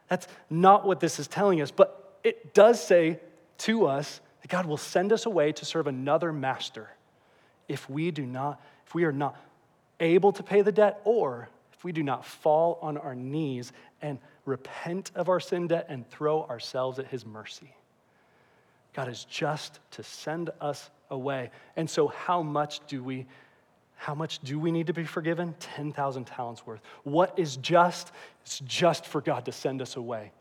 That's 0.08 0.28
not 0.50 0.86
what 0.86 1.00
this 1.00 1.20
is 1.20 1.28
telling 1.28 1.62
us, 1.62 1.72
but 1.72 2.20
it 2.24 2.54
does 2.54 2.84
say 2.84 3.20
to 3.60 3.86
us 3.86 4.20
that 4.46 4.52
God 4.52 4.68
will 4.68 4.78
send 4.78 5.12
us 5.12 5.26
away 5.26 5.54
to 5.54 5.66
serve 5.66 5.88
another 5.88 6.32
master 6.32 6.92
if 7.68 7.90
we 7.90 8.12
do 8.12 8.28
not, 8.28 8.62
if 8.86 8.94
we 8.94 9.04
are 9.06 9.12
not 9.12 9.36
able 10.00 10.32
to 10.34 10.44
pay 10.44 10.62
the 10.62 10.72
debt 10.72 11.02
or 11.04 11.50
if 11.74 11.84
we 11.84 11.92
do 11.92 12.04
not 12.04 12.24
fall 12.24 12.78
on 12.80 12.96
our 12.96 13.16
knees 13.16 13.74
and 14.04 14.20
repent 14.46 15.10
of 15.16 15.30
our 15.30 15.40
sin 15.40 15.66
debt, 15.66 15.88
and 15.90 16.08
throw 16.12 16.44
ourselves 16.44 17.00
at 17.00 17.08
his 17.08 17.26
mercy. 17.26 17.74
God 18.94 19.08
is 19.08 19.24
just 19.24 19.80
to 19.90 20.04
send 20.04 20.52
us 20.62 20.92
away. 21.10 21.50
And 21.76 21.90
so 21.90 22.10
how 22.10 22.44
much 22.44 22.86
do 22.86 23.04
we 23.04 23.26
how 23.96 24.14
much 24.14 24.38
do 24.40 24.60
we 24.60 24.72
need 24.72 24.88
to 24.88 24.94
be 24.94 25.06
forgiven? 25.06 25.56
10,000 25.60 26.26
talents 26.26 26.68
worth. 26.68 26.82
What 27.04 27.40
is 27.40 27.58
just? 27.58 28.12
It's 28.44 28.60
just 28.60 29.08
for 29.08 29.22
God 29.22 29.46
to 29.46 29.52
send 29.52 29.82
us 29.82 29.96
away. 29.96 30.32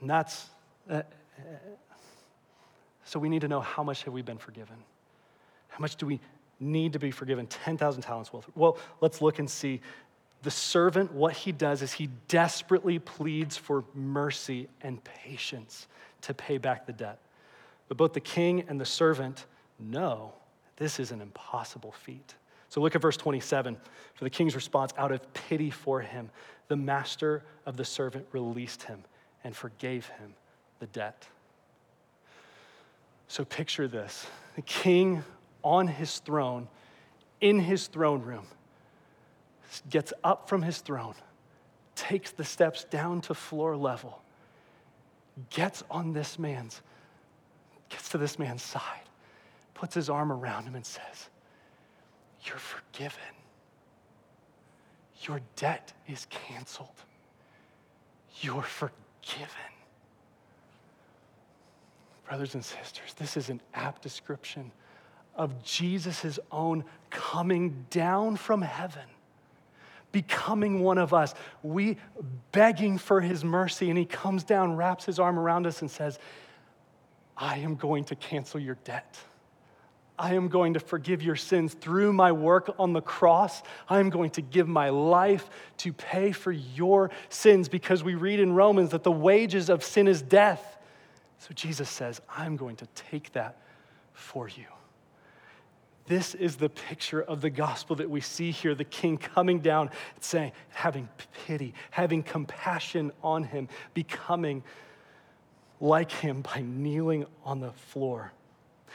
And 0.00 0.08
that's 0.08 0.48
so 3.04 3.18
we 3.18 3.28
need 3.28 3.42
to 3.42 3.48
know 3.48 3.60
how 3.60 3.82
much 3.82 4.04
have 4.04 4.14
we 4.14 4.22
been 4.22 4.38
forgiven? 4.38 4.76
How 5.68 5.78
much 5.80 5.96
do 5.96 6.06
we 6.06 6.20
need 6.60 6.92
to 6.94 6.98
be 6.98 7.10
forgiven? 7.10 7.46
10,000 7.46 8.02
talents 8.02 8.32
worth. 8.32 8.46
Well, 8.54 8.78
let's 9.00 9.20
look 9.20 9.38
and 9.38 9.48
see. 9.48 9.80
The 10.42 10.50
servant, 10.50 11.12
what 11.12 11.32
he 11.32 11.52
does 11.52 11.82
is 11.82 11.92
he 11.92 12.08
desperately 12.28 12.98
pleads 12.98 13.56
for 13.56 13.84
mercy 13.94 14.68
and 14.82 15.02
patience 15.04 15.86
to 16.22 16.34
pay 16.34 16.58
back 16.58 16.86
the 16.86 16.92
debt. 16.92 17.18
But 17.88 17.96
both 17.96 18.12
the 18.12 18.20
king 18.20 18.64
and 18.68 18.80
the 18.80 18.86
servant 18.86 19.46
know 19.78 20.32
this 20.76 20.98
is 20.98 21.10
an 21.12 21.20
impossible 21.20 21.92
feat. 21.92 22.34
So 22.68 22.80
look 22.80 22.94
at 22.94 23.02
verse 23.02 23.16
27. 23.16 23.76
For 24.14 24.24
the 24.24 24.30
king's 24.30 24.54
response, 24.54 24.92
out 24.98 25.12
of 25.12 25.32
pity 25.32 25.70
for 25.70 26.00
him, 26.00 26.30
the 26.68 26.76
master 26.76 27.44
of 27.66 27.76
the 27.76 27.84
servant 27.84 28.26
released 28.32 28.82
him 28.84 29.04
and 29.44 29.54
forgave 29.54 30.06
him 30.06 30.34
the 30.80 30.86
debt. 30.86 31.26
So 33.28 33.44
picture 33.44 33.88
this 33.88 34.26
the 34.56 34.62
king 34.62 35.24
on 35.62 35.88
his 35.88 36.18
throne, 36.18 36.68
in 37.40 37.58
his 37.58 37.86
throne 37.86 38.22
room, 38.22 38.46
gets 39.90 40.12
up 40.22 40.48
from 40.48 40.62
his 40.62 40.78
throne, 40.78 41.14
takes 41.94 42.30
the 42.30 42.44
steps 42.44 42.84
down 42.84 43.20
to 43.22 43.34
floor 43.34 43.76
level, 43.76 44.22
gets 45.50 45.82
on 45.90 46.12
this 46.12 46.38
man's, 46.38 46.82
gets 47.88 48.08
to 48.10 48.18
this 48.18 48.38
man's 48.38 48.62
side, 48.62 49.02
puts 49.72 49.94
his 49.94 50.08
arm 50.08 50.30
around 50.30 50.64
him 50.64 50.74
and 50.74 50.86
says, 50.86 51.28
You're 52.44 52.56
forgiven. 52.58 53.20
Your 55.22 55.40
debt 55.56 55.92
is 56.06 56.26
canceled. 56.28 57.02
You're 58.40 58.62
forgiven. 58.62 59.73
Brothers 62.28 62.54
and 62.54 62.64
sisters, 62.64 63.14
this 63.16 63.36
is 63.36 63.50
an 63.50 63.60
apt 63.74 64.02
description 64.02 64.72
of 65.36 65.62
Jesus' 65.62 66.38
own 66.50 66.84
coming 67.10 67.84
down 67.90 68.36
from 68.36 68.62
heaven, 68.62 69.02
becoming 70.12 70.80
one 70.80 70.98
of 70.98 71.12
us. 71.12 71.34
We 71.62 71.98
begging 72.52 72.98
for 72.98 73.20
his 73.20 73.44
mercy, 73.44 73.90
and 73.90 73.98
he 73.98 74.04
comes 74.04 74.44
down, 74.44 74.76
wraps 74.76 75.04
his 75.04 75.18
arm 75.18 75.38
around 75.38 75.66
us, 75.66 75.82
and 75.82 75.90
says, 75.90 76.18
I 77.36 77.58
am 77.58 77.74
going 77.74 78.04
to 78.04 78.14
cancel 78.14 78.60
your 78.60 78.76
debt. 78.84 79.18
I 80.16 80.34
am 80.34 80.48
going 80.48 80.74
to 80.74 80.80
forgive 80.80 81.22
your 81.22 81.34
sins 81.34 81.74
through 81.74 82.12
my 82.12 82.30
work 82.30 82.72
on 82.78 82.92
the 82.92 83.00
cross. 83.00 83.62
I 83.88 83.98
am 83.98 84.10
going 84.10 84.30
to 84.30 84.42
give 84.42 84.68
my 84.68 84.90
life 84.90 85.50
to 85.78 85.92
pay 85.92 86.30
for 86.30 86.52
your 86.52 87.10
sins 87.28 87.68
because 87.68 88.04
we 88.04 88.14
read 88.14 88.38
in 88.38 88.52
Romans 88.52 88.90
that 88.90 89.02
the 89.02 89.10
wages 89.10 89.68
of 89.68 89.82
sin 89.82 90.06
is 90.06 90.22
death. 90.22 90.78
So 91.38 91.52
Jesus 91.54 91.90
says, 91.90 92.20
I'm 92.28 92.56
going 92.56 92.76
to 92.76 92.86
take 92.94 93.32
that 93.32 93.58
for 94.12 94.48
you. 94.48 94.64
This 96.06 96.34
is 96.34 96.56
the 96.56 96.68
picture 96.68 97.22
of 97.22 97.40
the 97.40 97.50
gospel 97.50 97.96
that 97.96 98.10
we 98.10 98.20
see 98.20 98.50
here 98.50 98.74
the 98.74 98.84
king 98.84 99.16
coming 99.16 99.60
down 99.60 99.90
saying, 100.20 100.52
having 100.70 101.08
pity, 101.46 101.72
having 101.90 102.22
compassion 102.22 103.10
on 103.22 103.44
him, 103.44 103.68
becoming 103.94 104.62
like 105.80 106.12
him 106.12 106.42
by 106.42 106.62
kneeling 106.62 107.26
on 107.44 107.60
the 107.60 107.72
floor. 107.72 108.32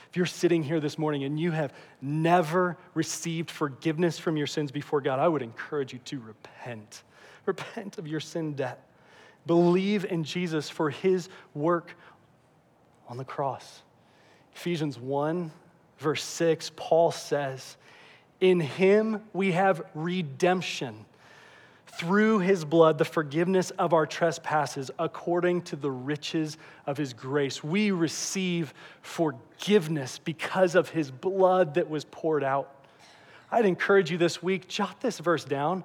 If 0.09 0.17
you're 0.17 0.25
sitting 0.25 0.63
here 0.63 0.79
this 0.79 0.97
morning 0.97 1.23
and 1.23 1.39
you 1.39 1.51
have 1.51 1.73
never 2.01 2.77
received 2.93 3.51
forgiveness 3.51 4.17
from 4.17 4.37
your 4.37 4.47
sins 4.47 4.71
before 4.71 5.01
God, 5.01 5.19
I 5.19 5.27
would 5.27 5.41
encourage 5.41 5.93
you 5.93 5.99
to 6.05 6.19
repent. 6.19 7.03
Repent 7.45 7.97
of 7.97 8.07
your 8.07 8.19
sin 8.19 8.53
debt. 8.53 8.83
Believe 9.45 10.05
in 10.05 10.23
Jesus 10.23 10.69
for 10.69 10.89
his 10.89 11.29
work 11.53 11.95
on 13.09 13.17
the 13.17 13.25
cross. 13.25 13.81
Ephesians 14.53 14.97
1 14.97 15.51
verse 15.99 16.23
6, 16.23 16.71
Paul 16.75 17.11
says, 17.11 17.77
In 18.41 18.59
him 18.59 19.21
we 19.33 19.51
have 19.51 19.81
redemption 19.93 21.05
through 21.85 22.39
his 22.39 22.63
blood, 22.63 22.97
the 22.97 23.05
forgiveness 23.05 23.71
of 23.71 23.93
our 23.93 24.05
trespasses 24.05 24.89
according 24.97 25.63
to 25.63 25.75
the 25.75 25.91
riches 25.91 26.57
of 26.87 26.97
his 26.97 27.13
grace. 27.13 27.63
We 27.63 27.91
receive 27.91 28.73
forgiveness 29.01 30.19
because 30.19 30.75
of 30.75 30.89
his 30.89 31.11
blood 31.11 31.73
that 31.73 31.89
was 31.89 32.05
poured 32.05 32.43
out. 32.43 32.73
I'd 33.51 33.65
encourage 33.65 34.11
you 34.11 34.17
this 34.17 34.41
week, 34.41 34.67
jot 34.67 35.01
this 35.01 35.19
verse 35.19 35.43
down. 35.43 35.83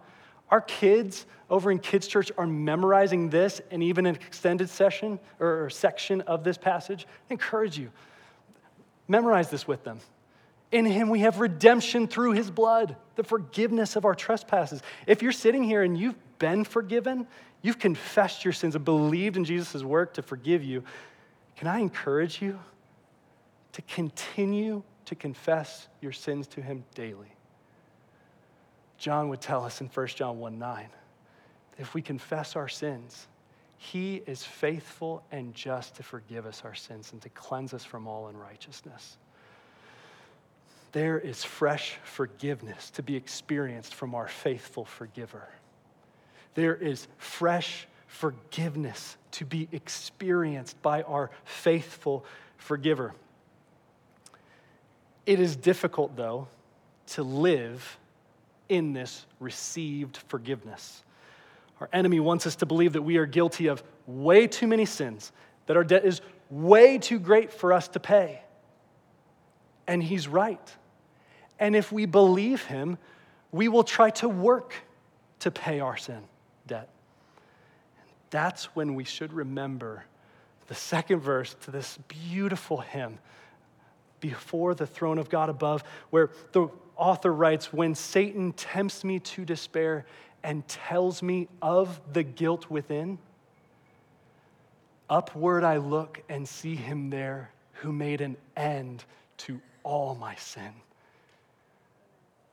Our 0.51 0.61
kids 0.61 1.27
over 1.51 1.71
in 1.71 1.79
Kids 1.79 2.07
Church 2.07 2.31
are 2.37 2.47
memorizing 2.47 3.31
this 3.31 3.61
and 3.71 3.83
even 3.83 4.07
an 4.07 4.15
extended 4.15 4.69
session 4.69 5.19
or 5.41 5.71
section 5.71 6.21
of 6.23 6.45
this 6.45 6.59
passage. 6.59 7.07
I 7.31 7.35
encourage 7.35 7.79
you. 7.79 7.91
Memorize 9.09 9.51
this 9.51 9.67
with 9.67 9.85
them. 9.85 10.01
In 10.73 10.87
him 10.87 11.09
we 11.09 11.21
have 11.21 11.39
redemption 11.39 12.09
through 12.09 12.33
his 12.33 12.51
blood, 12.51 12.97
the 13.17 13.23
forgiveness 13.23 13.97
of 13.97 14.05
our 14.05 14.15
trespasses. 14.15 14.83
If 15.07 15.23
you're 15.23 15.33
sitting 15.33 15.63
here 15.63 15.83
and 15.83 15.97
you've 15.97 16.17
been 16.39 16.65
forgiven, 16.65 17.27
you've 17.63 17.79
confessed 17.79 18.45
your 18.45 18.53
sins 18.53 18.75
and 18.75 18.85
believed 18.85 19.37
in 19.37 19.45
Jesus' 19.45 19.83
work 19.83 20.15
to 20.15 20.23
forgive 20.23 20.65
you, 20.65 20.83
can 21.57 21.69
I 21.69 21.79
encourage 21.79 22.43
you 22.43 22.59
to 23.73 23.83
continue 23.83 24.83
to 25.05 25.15
confess 25.15 25.89
your 26.01 26.13
sins 26.13 26.47
to 26.49 26.63
him 26.63 26.85
daily? 26.95 27.34
John 28.99 29.29
would 29.29 29.41
tell 29.41 29.65
us 29.65 29.81
in 29.81 29.89
1 29.89 30.07
John 30.09 30.39
1 30.39 30.59
9, 30.59 30.89
if 31.79 31.95
we 31.95 32.03
confess 32.03 32.57
our 32.57 32.69
sins, 32.69 33.27
he 33.77 34.23
is 34.27 34.43
faithful 34.43 35.23
and 35.31 35.55
just 35.55 35.97
to 35.97 36.03
forgive 36.03 36.47
us 36.47 36.63
our 36.65 36.75
sins 36.75 37.13
and 37.13 37.21
to 37.23 37.29
cleanse 37.31 37.75
us 37.75 37.85
from 37.85 38.07
all 38.07 38.29
unrighteousness. 38.29 39.19
There 40.93 41.19
is 41.19 41.43
fresh 41.43 41.99
forgiveness 42.05 42.91
to 42.91 43.03
be 43.03 43.17
experienced 43.17 43.95
from 43.95 44.15
our 44.15 44.29
faithful 44.29 44.85
forgiver. 44.85 45.49
There 46.55 46.77
is 46.77 47.09
fresh 47.19 47.89
forgiveness 48.07 49.17
to 49.33 49.45
be 49.45 49.69
experienced 49.73 50.81
by 50.83 51.03
our 51.03 51.31
faithful 51.45 52.25
forgiver. 52.57 53.13
It 55.27 55.41
is 55.41 55.57
difficult, 55.57 56.17
though, 56.17 56.47
to 57.09 57.25
live 57.25 57.99
in 58.69 58.93
this 58.93 59.27
received 59.41 60.17
forgiveness. 60.29 61.03
Our 61.81 61.89
enemy 61.93 62.21
wants 62.21 62.47
us 62.47 62.57
to 62.57 62.67
believe 62.67 62.93
that 62.95 63.03
we 63.03 63.17
are 63.17 63.27
guilty 63.27 63.67
of 63.67 63.83
way 64.07 64.47
too 64.47 64.67
many 64.67 64.85
sins, 64.85 65.33
that 65.67 65.77
our 65.77 65.85
debt 65.85 66.05
is 66.05 66.21
way 66.51 66.99
too 66.99 67.19
great 67.19 67.53
for 67.53 67.73
us 67.73 67.89
to 67.89 68.01
pay. 68.01 68.41
And 69.87 70.03
he's 70.03 70.29
right. 70.29 70.75
And 71.59 71.77
if 71.77 71.93
we 71.93 72.07
believe 72.07 72.65
him, 72.65 72.99
we 73.53 73.69
will 73.69 73.85
try 73.85 74.11
to 74.11 74.29
work 74.29 74.75
to 75.41 75.51
pay 75.51 75.81
our 75.81 75.97
sin 75.97 76.23
debt. 76.67 76.89
That's 78.31 78.65
when 78.75 78.95
we 78.95 79.05
should 79.05 79.33
remember 79.33 80.05
the 80.67 80.75
second 80.75 81.21
verse 81.21 81.55
to 81.63 81.71
this 81.71 81.99
beautiful 82.09 82.79
hymn, 82.79 83.19
Before 84.21 84.75
the 84.75 84.87
Throne 84.87 85.19
of 85.19 85.29
God 85.29 85.51
Above, 85.51 85.85
where 86.11 86.31
the 86.53 86.69
author 86.97 87.33
writes, 87.33 87.73
When 87.73 87.95
Satan 87.95 88.53
tempts 88.53 89.05
me 89.05 89.19
to 89.21 89.45
despair, 89.45 90.05
and 90.45 90.69
tells 90.69 91.23
me 91.23 91.49
of 91.63 92.01
the 92.13 92.23
guilt 92.23 92.71
within, 92.71 93.19
upward 95.09 95.65
I 95.65 95.79
look 95.79 96.23
and 96.29 96.47
see 96.47 96.77
him 96.77 97.09
there 97.09 97.51
who 97.73 97.93
made 97.93 98.21
an 98.21 98.37
end 98.55 99.05
to 99.39 99.61
all 99.83 100.15
my 100.15 100.35
sin. 100.37 100.73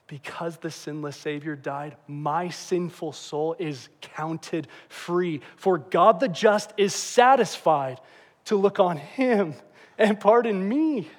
Because 0.08 0.58
the 0.58 0.71
sinless 0.71 1.17
Savior 1.17 1.56
died, 1.56 1.95
my 2.08 2.49
sinful 2.49 3.12
soul 3.12 3.56
is 3.60 3.89
counted 3.99 4.67
free. 4.89 5.41
For 5.58 5.77
God 5.77 6.19
the 6.19 6.27
just 6.27 6.73
is 6.77 6.95
satisfied 6.95 7.99
to 8.45 8.56
look 8.56 8.80
on 8.80 8.97
him 8.97 9.54
and 9.97 10.19
pardon 10.19 10.67
me. 10.67 11.10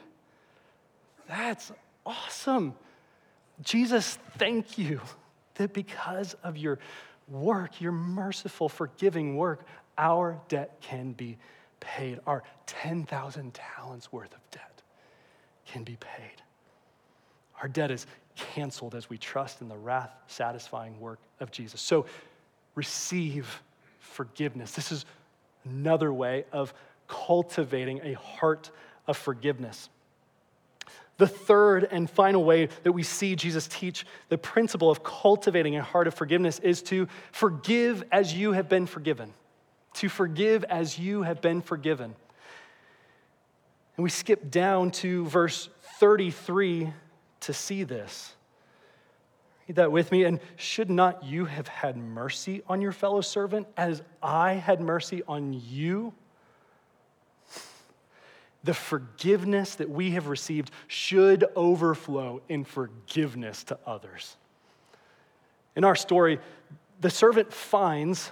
That's 1.29 1.71
awesome. 2.05 2.75
Jesus, 3.63 4.19
thank 4.39 4.79
you 4.79 5.01
that 5.55 5.73
because 5.73 6.35
of 6.43 6.57
your 6.57 6.79
work, 7.29 7.81
your 7.81 7.93
merciful, 7.93 8.69
forgiving 8.69 9.37
work, 9.37 9.65
our 9.99 10.41
debt 10.49 10.79
can 10.81 11.13
be 11.13 11.39
paid. 11.81 12.21
Our 12.27 12.43
10,000 12.67 13.55
talents 13.55 14.13
worth 14.13 14.33
of 14.33 14.51
debt 14.51 14.83
can 15.67 15.85
be 15.85 15.97
paid. 15.97 16.43
Our 17.61 17.69
debt 17.69 17.91
is 17.91 18.07
canceled 18.35 18.95
as 18.95 19.09
we 19.09 19.19
trust 19.19 19.61
in 19.61 19.69
the 19.69 19.77
wrath 19.77 20.11
satisfying 20.27 20.99
work 20.99 21.19
of 21.41 21.51
Jesus. 21.51 21.81
So, 21.81 22.07
receive 22.75 23.63
forgiveness. 23.99 24.73
This 24.73 24.91
is 24.91 25.05
another 25.65 26.13
way 26.13 26.45
of 26.53 26.73
cultivating 27.07 28.01
a 28.03 28.15
heart 28.15 28.71
of 29.07 29.17
forgiveness. 29.17 29.89
The 31.23 31.29
third 31.29 31.87
and 31.89 32.11
final 32.11 32.43
way 32.43 32.69
that 32.83 32.91
we 32.91 33.05
see 33.05 33.37
Jesus 33.37 33.69
teach 33.69 34.05
the 34.29 34.37
principle 34.37 34.91
of 34.91 35.05
cultivating 35.05 35.77
a 35.77 35.81
heart 35.81 36.09
of 36.09 36.15
forgiveness 36.15 36.59
is 36.59 36.83
to 36.83 37.07
forgive 37.31 38.03
as 38.11 38.35
you 38.35 38.51
have 38.55 38.69
been 38.69 38.87
forgiven. 38.87 39.33
To 39.95 40.09
forgive 40.09 40.65
as 40.65 40.99
you 40.99 41.23
have 41.23 41.41
been 41.41 41.63
forgiven. 41.63 42.17
And 43.97 44.03
we 44.03 44.11
skip 44.11 44.51
down 44.51 44.91
to 45.03 45.25
verse 45.27 45.69
33 46.01 46.93
to 47.43 47.53
see 47.53 47.85
this. 47.85 48.35
Read 49.69 49.77
that 49.77 49.93
with 49.93 50.11
me. 50.11 50.25
And 50.25 50.41
should 50.57 50.91
not 50.91 51.23
you 51.23 51.45
have 51.45 51.69
had 51.69 51.97
mercy 51.97 52.65
on 52.67 52.81
your 52.81 52.91
fellow 52.91 53.21
servant 53.21 53.69
as 53.77 54.03
I 54.21 54.55
had 54.55 54.81
mercy 54.81 55.23
on 55.29 55.53
you? 55.53 56.15
The 58.65 58.75
forgiveness 58.75 59.75
that 59.77 59.91
we 59.91 60.13
have 60.13 60.29
received 60.29 60.71
should 60.87 61.45
overflow 61.57 62.43
in 62.49 62.65
forgiveness 62.65 63.65
to 63.65 63.79
others. 63.87 64.37
In 65.75 65.85
our 65.85 65.97
story, 65.97 66.39
the 67.01 67.11
servant 67.11 67.53
finds 67.53 68.31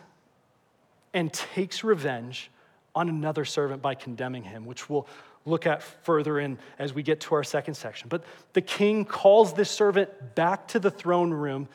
and 1.13 1.33
takes 1.33 1.83
revenge 1.83 2.51
on 2.95 3.09
another 3.09 3.45
servant 3.45 3.83
by 3.83 3.95
condemning 3.95 4.45
him, 4.45 4.67
which 4.67 4.89
we'll 4.89 5.07
look 5.47 5.67
at 5.67 5.83
further 5.83 6.39
in 6.39 6.59
as 6.79 6.93
we 6.93 7.03
get 7.03 7.21
to 7.21 7.35
our 7.35 7.45
second 7.45 7.75
section. 7.75 8.09
But 8.09 8.25
the 8.53 8.61
king 8.61 9.05
calls 9.05 9.55
this 9.55 9.71
servant 9.71 10.35
back 10.35 10.69
to 10.69 10.79
the 10.79 10.91
throne 10.91 11.33
room 11.33 11.69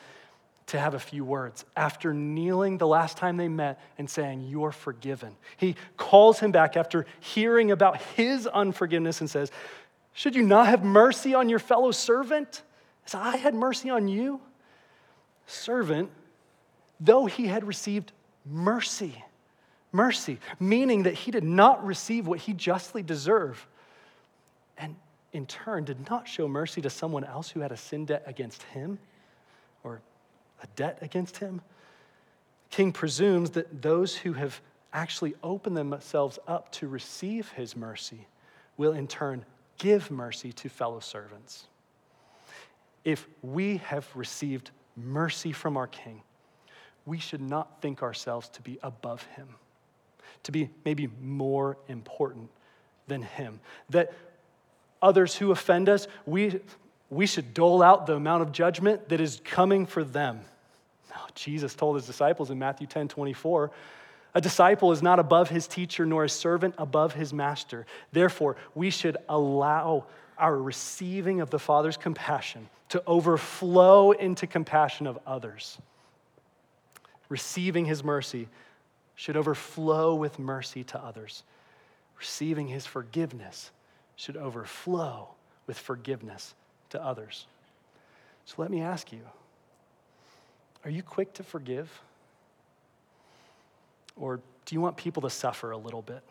to 0.66 0.78
have 0.80 0.94
a 0.94 0.98
few 0.98 1.24
words 1.24 1.64
after 1.76 2.12
kneeling 2.12 2.78
the 2.78 2.86
last 2.86 3.16
time 3.16 3.36
they 3.36 3.48
met 3.48 3.80
and 3.98 4.10
saying, 4.10 4.42
You're 4.48 4.72
forgiven. 4.72 5.36
He 5.56 5.76
calls 5.96 6.40
him 6.40 6.50
back 6.50 6.76
after 6.76 7.06
hearing 7.20 7.70
about 7.70 8.00
his 8.16 8.46
unforgiveness 8.46 9.20
and 9.20 9.30
says, 9.30 9.52
Should 10.12 10.34
you 10.34 10.42
not 10.42 10.66
have 10.66 10.84
mercy 10.84 11.34
on 11.34 11.48
your 11.48 11.60
fellow 11.60 11.92
servant 11.92 12.62
as 13.06 13.14
I 13.14 13.36
had 13.36 13.54
mercy 13.54 13.90
on 13.90 14.08
you? 14.08 14.40
Servant, 15.46 16.10
though 16.98 17.26
he 17.26 17.46
had 17.46 17.64
received 17.64 18.10
mercy, 18.44 19.24
mercy, 19.92 20.38
meaning 20.58 21.04
that 21.04 21.14
he 21.14 21.30
did 21.30 21.44
not 21.44 21.86
receive 21.86 22.26
what 22.26 22.40
he 22.40 22.52
justly 22.52 23.04
deserved, 23.04 23.64
and 24.76 24.96
in 25.32 25.46
turn 25.46 25.84
did 25.84 26.10
not 26.10 26.26
show 26.26 26.48
mercy 26.48 26.80
to 26.80 26.90
someone 26.90 27.22
else 27.22 27.50
who 27.50 27.60
had 27.60 27.70
a 27.70 27.76
sin 27.76 28.04
debt 28.04 28.24
against 28.26 28.64
him 28.64 28.98
a 30.62 30.66
debt 30.76 30.98
against 31.02 31.38
him. 31.38 31.60
King 32.70 32.92
presumes 32.92 33.50
that 33.50 33.82
those 33.82 34.16
who 34.16 34.32
have 34.34 34.60
actually 34.92 35.34
opened 35.42 35.76
themselves 35.76 36.38
up 36.46 36.72
to 36.72 36.88
receive 36.88 37.50
his 37.50 37.76
mercy 37.76 38.26
will 38.76 38.92
in 38.92 39.06
turn 39.06 39.44
give 39.78 40.10
mercy 40.10 40.52
to 40.52 40.68
fellow 40.68 41.00
servants. 41.00 41.66
If 43.04 43.26
we 43.42 43.78
have 43.78 44.08
received 44.14 44.70
mercy 44.96 45.52
from 45.52 45.76
our 45.76 45.86
King, 45.86 46.22
we 47.04 47.18
should 47.18 47.40
not 47.42 47.80
think 47.80 48.02
ourselves 48.02 48.48
to 48.50 48.62
be 48.62 48.78
above 48.82 49.22
him 49.36 49.48
to 50.46 50.52
be 50.52 50.70
maybe 50.84 51.08
more 51.20 51.76
important 51.88 52.48
than 53.08 53.20
him. 53.20 53.58
That 53.90 54.12
others 55.02 55.34
who 55.34 55.50
offend 55.50 55.88
us, 55.88 56.06
we, 56.24 56.60
we 57.10 57.26
should 57.26 57.54
dole 57.54 57.82
out 57.82 58.06
the 58.06 58.14
amount 58.14 58.42
of 58.42 58.52
judgment 58.52 59.08
that 59.08 59.20
is 59.20 59.40
coming 59.44 59.86
for 59.86 60.02
them. 60.02 60.40
Now, 61.10 61.26
Jesus 61.34 61.74
told 61.74 61.96
his 61.96 62.06
disciples 62.06 62.50
in 62.50 62.58
Matthew 62.58 62.86
10 62.86 63.08
24, 63.08 63.70
a 64.34 64.40
disciple 64.40 64.92
is 64.92 65.02
not 65.02 65.18
above 65.18 65.48
his 65.48 65.66
teacher, 65.66 66.04
nor 66.04 66.24
a 66.24 66.28
servant 66.28 66.74
above 66.76 67.14
his 67.14 67.32
master. 67.32 67.86
Therefore, 68.12 68.56
we 68.74 68.90
should 68.90 69.16
allow 69.28 70.06
our 70.36 70.56
receiving 70.56 71.40
of 71.40 71.48
the 71.48 71.58
Father's 71.58 71.96
compassion 71.96 72.68
to 72.90 73.02
overflow 73.06 74.10
into 74.10 74.46
compassion 74.46 75.06
of 75.06 75.18
others. 75.26 75.78
Receiving 77.28 77.86
his 77.86 78.04
mercy 78.04 78.48
should 79.14 79.36
overflow 79.36 80.14
with 80.14 80.38
mercy 80.38 80.84
to 80.84 81.02
others. 81.02 81.42
Receiving 82.18 82.68
his 82.68 82.84
forgiveness 82.84 83.70
should 84.16 84.36
overflow 84.36 85.28
with 85.66 85.78
forgiveness 85.78 86.54
to 86.90 87.02
others. 87.02 87.46
So 88.44 88.54
let 88.58 88.70
me 88.70 88.80
ask 88.80 89.12
you 89.12 89.22
are 90.84 90.90
you 90.90 91.02
quick 91.02 91.32
to 91.34 91.42
forgive? 91.42 91.90
Or 94.14 94.40
do 94.64 94.74
you 94.74 94.80
want 94.80 94.96
people 94.96 95.22
to 95.22 95.30
suffer 95.30 95.72
a 95.72 95.76
little 95.76 96.00
bit 96.00 96.22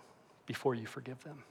before 0.46 0.76
you 0.76 0.88
forgive 0.88 1.22
them? 1.24 1.44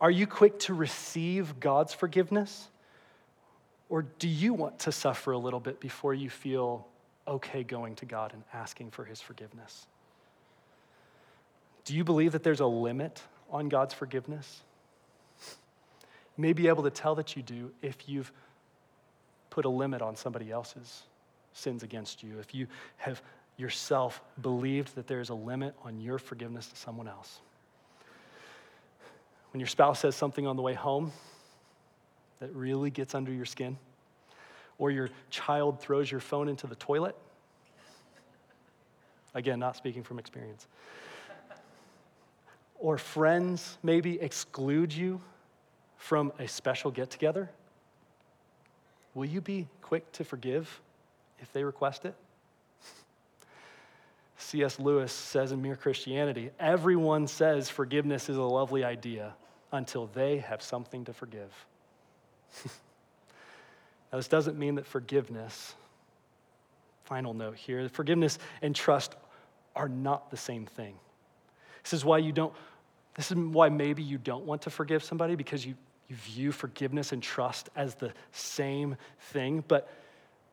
Are 0.00 0.10
you 0.10 0.26
quick 0.26 0.58
to 0.60 0.74
receive 0.74 1.60
God's 1.60 1.94
forgiveness? 1.94 2.68
Or 3.88 4.02
do 4.02 4.28
you 4.28 4.52
want 4.52 4.80
to 4.80 4.92
suffer 4.92 5.32
a 5.32 5.38
little 5.38 5.60
bit 5.60 5.80
before 5.80 6.12
you 6.12 6.28
feel 6.28 6.86
okay 7.26 7.62
going 7.62 7.94
to 7.96 8.04
God 8.04 8.32
and 8.32 8.42
asking 8.52 8.90
for 8.90 9.04
his 9.04 9.20
forgiveness? 9.20 9.86
Do 11.84 11.94
you 11.94 12.02
believe 12.02 12.32
that 12.32 12.42
there's 12.42 12.60
a 12.60 12.66
limit 12.66 13.22
on 13.50 13.68
God's 13.68 13.94
forgiveness? 13.94 14.62
May 16.36 16.52
be 16.52 16.68
able 16.68 16.82
to 16.82 16.90
tell 16.90 17.14
that 17.16 17.36
you 17.36 17.42
do 17.42 17.70
if 17.82 18.08
you've 18.08 18.32
put 19.50 19.64
a 19.64 19.68
limit 19.68 20.02
on 20.02 20.16
somebody 20.16 20.50
else's 20.50 21.04
sins 21.52 21.82
against 21.82 22.22
you, 22.22 22.38
if 22.40 22.54
you 22.54 22.66
have 22.96 23.22
yourself 23.56 24.20
believed 24.42 24.96
that 24.96 25.06
there's 25.06 25.30
a 25.30 25.34
limit 25.34 25.74
on 25.84 26.00
your 26.00 26.18
forgiveness 26.18 26.66
to 26.66 26.76
someone 26.76 27.06
else. 27.06 27.40
When 29.52 29.60
your 29.60 29.68
spouse 29.68 30.00
says 30.00 30.16
something 30.16 30.46
on 30.46 30.56
the 30.56 30.62
way 30.62 30.74
home 30.74 31.12
that 32.40 32.52
really 32.52 32.90
gets 32.90 33.14
under 33.14 33.32
your 33.32 33.44
skin, 33.44 33.78
or 34.78 34.90
your 34.90 35.08
child 35.30 35.80
throws 35.80 36.10
your 36.10 36.20
phone 36.20 36.48
into 36.48 36.66
the 36.66 36.74
toilet. 36.74 37.14
Again, 39.34 39.60
not 39.60 39.76
speaking 39.76 40.02
from 40.02 40.18
experience. 40.18 40.66
Or 42.76 42.98
friends 42.98 43.78
maybe 43.82 44.20
exclude 44.20 44.92
you 44.92 45.20
from 46.04 46.34
a 46.38 46.46
special 46.46 46.90
get 46.90 47.08
together. 47.08 47.48
Will 49.14 49.24
you 49.24 49.40
be 49.40 49.68
quick 49.80 50.12
to 50.12 50.22
forgive 50.22 50.82
if 51.40 51.50
they 51.54 51.64
request 51.64 52.04
it? 52.04 52.14
C.S. 54.36 54.78
Lewis 54.78 55.12
says 55.12 55.50
in 55.50 55.62
Mere 55.62 55.76
Christianity 55.76 56.50
everyone 56.60 57.26
says 57.26 57.70
forgiveness 57.70 58.28
is 58.28 58.36
a 58.36 58.42
lovely 58.42 58.84
idea 58.84 59.32
until 59.72 60.10
they 60.12 60.38
have 60.40 60.60
something 60.60 61.06
to 61.06 61.14
forgive. 61.14 61.50
Now, 64.12 64.18
this 64.18 64.28
doesn't 64.28 64.56
mean 64.56 64.76
that 64.76 64.86
forgiveness, 64.86 65.74
final 67.02 67.34
note 67.34 67.56
here, 67.56 67.88
forgiveness 67.88 68.38
and 68.62 68.72
trust 68.72 69.16
are 69.74 69.88
not 69.88 70.30
the 70.30 70.36
same 70.36 70.66
thing. 70.66 70.94
This 71.82 71.94
is 71.94 72.04
why 72.04 72.18
you 72.18 72.30
don't, 72.30 72.52
this 73.16 73.32
is 73.32 73.36
why 73.36 73.70
maybe 73.70 74.04
you 74.04 74.18
don't 74.18 74.44
want 74.44 74.62
to 74.62 74.70
forgive 74.70 75.02
somebody 75.02 75.34
because 75.34 75.66
you, 75.66 75.74
you 76.08 76.16
view 76.16 76.52
forgiveness 76.52 77.12
and 77.12 77.22
trust 77.22 77.70
as 77.74 77.94
the 77.94 78.12
same 78.32 78.96
thing, 79.18 79.64
but 79.66 79.90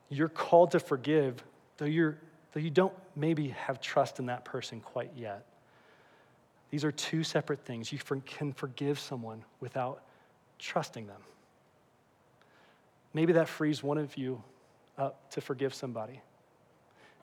you're 0.09 0.29
called 0.29 0.71
to 0.71 0.79
forgive, 0.79 1.43
though, 1.77 1.85
you're, 1.85 2.17
though 2.53 2.59
you 2.59 2.69
don't 2.69 2.93
maybe 3.15 3.49
have 3.49 3.81
trust 3.81 4.19
in 4.19 4.27
that 4.27 4.45
person 4.45 4.79
quite 4.79 5.11
yet. 5.15 5.45
These 6.69 6.85
are 6.85 6.91
two 6.91 7.23
separate 7.23 7.59
things. 7.59 7.91
You 7.91 7.99
can 8.25 8.53
forgive 8.53 8.97
someone 8.99 9.43
without 9.59 10.03
trusting 10.57 11.07
them. 11.07 11.21
Maybe 13.13 13.33
that 13.33 13.49
frees 13.49 13.83
one 13.83 13.97
of 13.97 14.15
you 14.15 14.41
up 14.97 15.29
to 15.31 15.41
forgive 15.41 15.73
somebody. 15.73 16.21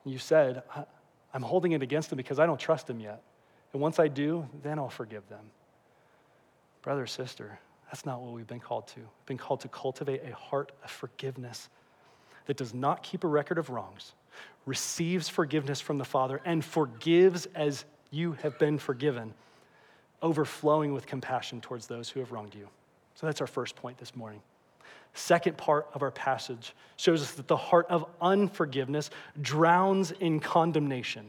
You 0.04 0.18
said, 0.18 0.62
I'm 1.32 1.42
holding 1.42 1.72
it 1.72 1.82
against 1.82 2.10
them 2.10 2.18
because 2.18 2.38
I 2.38 2.46
don't 2.46 2.60
trust 2.60 2.86
them 2.86 3.00
yet. 3.00 3.22
And 3.72 3.80
once 3.80 3.98
I 3.98 4.08
do, 4.08 4.46
then 4.62 4.78
I'll 4.78 4.88
forgive 4.88 5.28
them. 5.28 5.50
Brother, 6.82 7.06
sister, 7.06 7.58
that's 7.90 8.06
not 8.06 8.20
what 8.20 8.32
we've 8.32 8.46
been 8.46 8.60
called 8.60 8.86
to. 8.88 9.00
We've 9.00 9.26
been 9.26 9.38
called 9.38 9.60
to 9.60 9.68
cultivate 9.68 10.22
a 10.24 10.34
heart 10.34 10.72
of 10.84 10.90
forgiveness 10.90 11.68
that 12.46 12.56
does 12.56 12.74
not 12.74 13.02
keep 13.02 13.24
a 13.24 13.28
record 13.28 13.58
of 13.58 13.70
wrongs, 13.70 14.12
receives 14.66 15.28
forgiveness 15.28 15.80
from 15.80 15.98
the 15.98 16.04
Father, 16.04 16.40
and 16.44 16.64
forgives 16.64 17.46
as 17.54 17.84
you 18.10 18.32
have 18.42 18.58
been 18.58 18.78
forgiven, 18.78 19.34
overflowing 20.22 20.92
with 20.92 21.06
compassion 21.06 21.60
towards 21.60 21.86
those 21.86 22.08
who 22.08 22.20
have 22.20 22.32
wronged 22.32 22.54
you. 22.54 22.68
So 23.14 23.26
that's 23.26 23.40
our 23.40 23.46
first 23.46 23.76
point 23.76 23.98
this 23.98 24.14
morning 24.14 24.40
second 25.18 25.56
part 25.56 25.88
of 25.94 26.02
our 26.02 26.10
passage 26.10 26.74
shows 26.96 27.22
us 27.22 27.32
that 27.32 27.48
the 27.48 27.56
heart 27.56 27.86
of 27.90 28.04
unforgiveness 28.20 29.10
drowns 29.40 30.12
in 30.12 30.40
condemnation. 30.40 31.26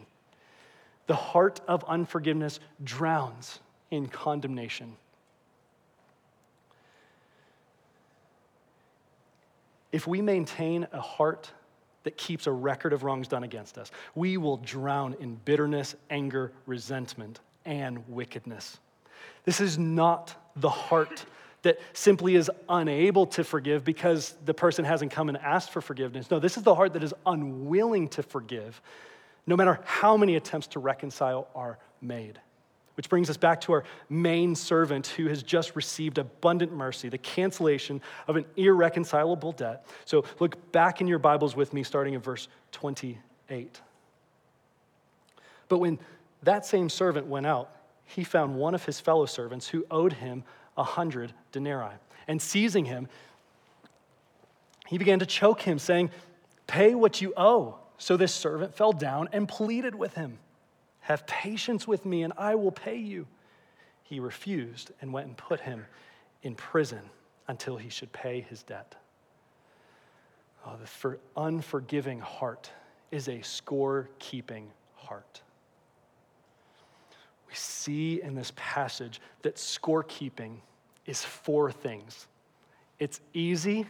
The 1.08 1.16
heart 1.16 1.60
of 1.68 1.84
unforgiveness 1.86 2.60
drowns 2.84 3.60
in 3.90 4.08
condemnation. 4.08 4.96
If 9.92 10.08
we 10.08 10.22
maintain 10.22 10.88
a 10.92 11.02
heart 11.02 11.52
that 12.04 12.18
keeps 12.18 12.48
a 12.48 12.52
record 12.52 12.94
of 12.94 13.04
wrongs 13.04 13.28
done 13.28 13.44
against 13.44 13.78
us. 13.78 13.92
We 14.16 14.38
will 14.38 14.58
drown 14.58 15.16
in 15.20 15.36
bitterness, 15.36 15.96
anger, 16.10 16.52
resentment, 16.66 17.40
and 17.66 18.08
wickedness. 18.08 18.80
This 19.44 19.60
is 19.60 19.78
not 19.78 20.36
the 20.56 20.70
heart 20.70 21.26
that 21.62 21.80
simply 21.92 22.36
is 22.36 22.50
unable 22.70 23.26
to 23.28 23.44
forgive 23.44 23.84
because 23.84 24.34
the 24.46 24.54
person 24.54 24.86
hasn't 24.86 25.12
come 25.12 25.28
and 25.28 25.38
asked 25.38 25.72
for 25.72 25.82
forgiveness. 25.82 26.32
No, 26.32 26.40
this 26.40 26.56
is 26.56 26.64
the 26.64 26.74
heart 26.76 26.94
that 26.94 27.04
is 27.04 27.14
unwilling 27.26 28.08
to 28.10 28.24
forgive, 28.24 28.82
no 29.46 29.58
matter 29.58 29.80
how 29.84 30.16
many 30.16 30.36
attempts 30.36 30.68
to 30.68 30.80
reconcile 30.80 31.50
are 31.54 31.78
made. 32.02 32.40
Which 33.00 33.08
brings 33.08 33.30
us 33.30 33.38
back 33.38 33.62
to 33.62 33.72
our 33.72 33.86
main 34.10 34.56
servant 34.56 35.08
who 35.08 35.28
has 35.28 35.42
just 35.42 35.74
received 35.74 36.18
abundant 36.18 36.74
mercy, 36.74 37.08
the 37.08 37.18
cancellation 37.18 38.02
of 38.28 38.36
an 38.36 38.44
irreconcilable 38.58 39.54
debt. 39.54 39.86
So 40.04 40.26
look 40.42 40.74
back 40.74 41.00
in 41.00 41.08
your 41.08 41.18
Bibles 41.18 41.56
with 41.56 41.72
me, 41.72 41.84
starting 41.84 42.14
in 42.14 42.20
verse 42.20 42.50
28. 42.74 43.80
But 45.70 45.78
when 45.78 45.98
that 46.44 46.66
same 46.66 46.90
servant 46.90 47.28
went 47.28 47.46
out, 47.46 47.72
he 48.04 48.26
found 48.26 48.58
one 48.58 48.76
of 48.76 48.84
his 48.84 49.00
fellow 49.00 49.28
servants 49.28 49.70
who 49.70 49.86
owed 49.90 50.12
him 50.12 50.44
a 50.78 50.84
hundred 50.84 51.32
denarii. 51.54 51.96
And 52.28 52.42
seizing 52.42 52.84
him, 52.84 53.08
he 54.88 54.98
began 54.98 55.20
to 55.20 55.26
choke 55.26 55.62
him, 55.62 55.80
saying, 55.80 56.12
Pay 56.68 56.96
what 56.96 57.22
you 57.22 57.34
owe. 57.38 57.78
So 57.98 58.18
this 58.18 58.34
servant 58.34 58.76
fell 58.76 58.92
down 58.92 59.30
and 59.32 59.48
pleaded 59.48 59.96
with 59.96 60.16
him, 60.16 60.38
Have 61.10 61.28
patience 61.28 61.86
with 61.88 62.06
me, 62.06 62.24
and 62.24 62.32
I 62.38 62.56
will 62.56 62.72
pay 62.72 62.96
you. 62.96 63.28
He 64.04 64.22
refused 64.22 64.92
and 65.02 65.12
went 65.12 65.28
and 65.28 65.36
put 65.36 65.60
him 65.60 65.86
in 66.42 66.56
prison 66.56 67.02
until 67.48 67.76
he 67.76 67.90
should 67.90 68.14
pay 68.14 68.42
his 68.42 68.64
debt. 68.64 68.96
Oh, 70.66 70.78
the 70.78 71.18
unforgiving 71.36 72.20
heart 72.20 72.72
is 73.12 73.28
a 73.28 73.42
score 73.42 74.10
keeping 74.20 74.72
heart 74.96 75.42
we 77.50 77.56
see 77.56 78.22
in 78.22 78.36
this 78.36 78.54
passage 78.56 79.20
that 79.42 79.56
scorekeeping 79.56 80.58
is 81.06 81.24
four 81.24 81.72
things 81.72 82.28
it's 83.00 83.22
easy, 83.34 83.86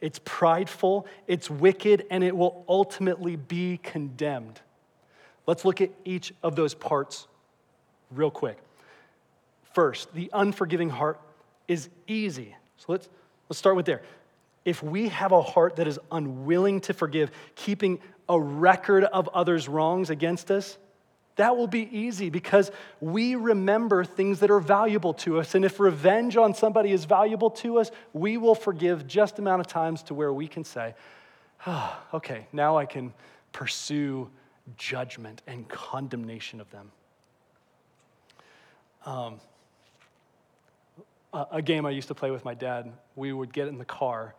it's 0.00 0.18
prideful, 0.24 1.06
it's 1.26 1.50
wicked, 1.50 2.06
and 2.10 2.24
it 2.24 2.34
will 2.34 2.64
ultimately 2.66 3.36
be 3.36 3.78
condemned. 3.82 4.62
Let's 5.50 5.64
look 5.64 5.80
at 5.80 5.90
each 6.04 6.32
of 6.44 6.54
those 6.54 6.74
parts 6.74 7.26
real 8.12 8.30
quick. 8.30 8.56
First, 9.72 10.14
the 10.14 10.30
unforgiving 10.32 10.90
heart 10.90 11.20
is 11.66 11.88
easy. 12.06 12.54
So 12.76 12.84
let's, 12.92 13.08
let's 13.48 13.58
start 13.58 13.74
with 13.74 13.84
there. 13.84 14.00
If 14.64 14.80
we 14.80 15.08
have 15.08 15.32
a 15.32 15.42
heart 15.42 15.74
that 15.74 15.88
is 15.88 15.98
unwilling 16.12 16.80
to 16.82 16.94
forgive, 16.94 17.32
keeping 17.56 17.98
a 18.28 18.38
record 18.38 19.02
of 19.02 19.26
others' 19.30 19.68
wrongs 19.68 20.08
against 20.08 20.52
us, 20.52 20.78
that 21.34 21.56
will 21.56 21.66
be 21.66 21.88
easy 21.90 22.30
because 22.30 22.70
we 23.00 23.34
remember 23.34 24.04
things 24.04 24.38
that 24.38 24.52
are 24.52 24.60
valuable 24.60 25.14
to 25.14 25.40
us. 25.40 25.56
And 25.56 25.64
if 25.64 25.80
revenge 25.80 26.36
on 26.36 26.54
somebody 26.54 26.92
is 26.92 27.06
valuable 27.06 27.50
to 27.50 27.80
us, 27.80 27.90
we 28.12 28.36
will 28.36 28.54
forgive 28.54 29.04
just 29.08 29.40
amount 29.40 29.62
of 29.62 29.66
times 29.66 30.04
to 30.04 30.14
where 30.14 30.32
we 30.32 30.46
can 30.46 30.62
say, 30.62 30.94
oh, 31.66 31.98
okay, 32.14 32.46
now 32.52 32.78
I 32.78 32.86
can 32.86 33.12
pursue 33.50 34.30
judgment 34.76 35.42
and 35.46 35.68
condemnation 35.68 36.60
of 36.60 36.70
them. 36.70 36.90
Um, 39.06 39.40
a 41.32 41.62
game 41.62 41.86
I 41.86 41.90
used 41.90 42.08
to 42.08 42.14
play 42.14 42.30
with 42.30 42.44
my 42.44 42.54
dad, 42.54 42.92
we 43.14 43.32
would 43.32 43.52
get 43.52 43.68
in 43.68 43.78
the 43.78 43.84
car, 43.84 44.34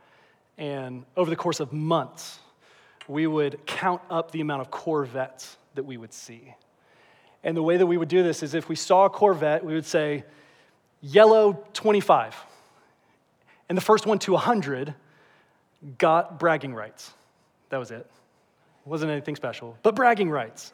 and 0.58 1.06
over 1.16 1.30
the 1.30 1.36
course 1.36 1.60
of 1.60 1.72
months, 1.72 2.40
we 3.08 3.28
would 3.28 3.66
count 3.66 4.02
up 4.10 4.32
the 4.32 4.42
amount 4.42 4.62
of 4.62 4.72
Corvettes 4.72 5.58
that 5.76 5.84
we 5.84 5.98
would 5.98 6.14
see. 6.14 6.54
And 7.44 7.58
the 7.58 7.64
way 7.64 7.78
that 7.78 7.88
we 7.88 7.98
would 7.98 8.10
do 8.10 8.24
this 8.24 8.44
is 8.44 8.54
if 8.54 8.70
we 8.70 8.76
saw 8.76 9.06
a 9.06 9.10
Corvette, 9.10 9.64
we 9.66 9.74
would 9.74 9.86
say, 9.86 10.24
yellow 11.02 11.66
25. 11.74 12.36
And 13.70 13.78
the 13.78 13.82
first 13.82 14.06
one 14.06 14.20
to 14.20 14.34
100 14.34 14.94
got 15.98 16.40
bragging 16.40 16.76
rights. 16.76 17.12
That 17.70 17.78
was 17.78 17.90
it. 17.90 18.06
Wasn't 18.86 19.12
anything 19.12 19.36
special, 19.36 19.78
but 19.84 19.96
bragging 19.96 20.30
rights, 20.30 20.74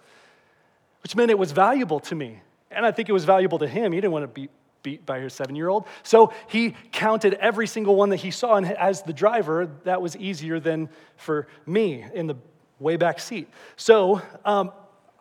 which 1.03 1.15
meant 1.15 1.31
it 1.31 1.37
was 1.37 1.51
valuable 1.51 1.99
to 2.01 2.15
me. 2.15 2.41
And 2.71 2.85
I 2.85 2.91
think 2.91 3.09
it 3.09 3.13
was 3.13 3.25
valuable 3.25 3.59
to 3.59 3.67
him. 3.67 3.91
He 3.91 3.99
didn't 3.99 4.13
want 4.13 4.23
to 4.23 4.27
be 4.27 4.49
beat 4.83 5.05
by 5.05 5.19
his 5.19 5.33
seven 5.33 5.55
year 5.55 5.67
old. 5.67 5.85
So 6.03 6.33
he 6.47 6.75
counted 6.91 7.33
every 7.35 7.67
single 7.67 7.95
one 7.95 8.09
that 8.09 8.17
he 8.17 8.31
saw. 8.31 8.55
And 8.55 8.65
as 8.65 9.01
the 9.01 9.13
driver, 9.13 9.69
that 9.83 10.01
was 10.01 10.15
easier 10.15 10.59
than 10.59 10.89
for 11.15 11.47
me 11.65 12.05
in 12.13 12.27
the 12.27 12.35
way 12.79 12.95
back 12.95 13.19
seat. 13.19 13.49
So 13.75 14.21
um, 14.45 14.71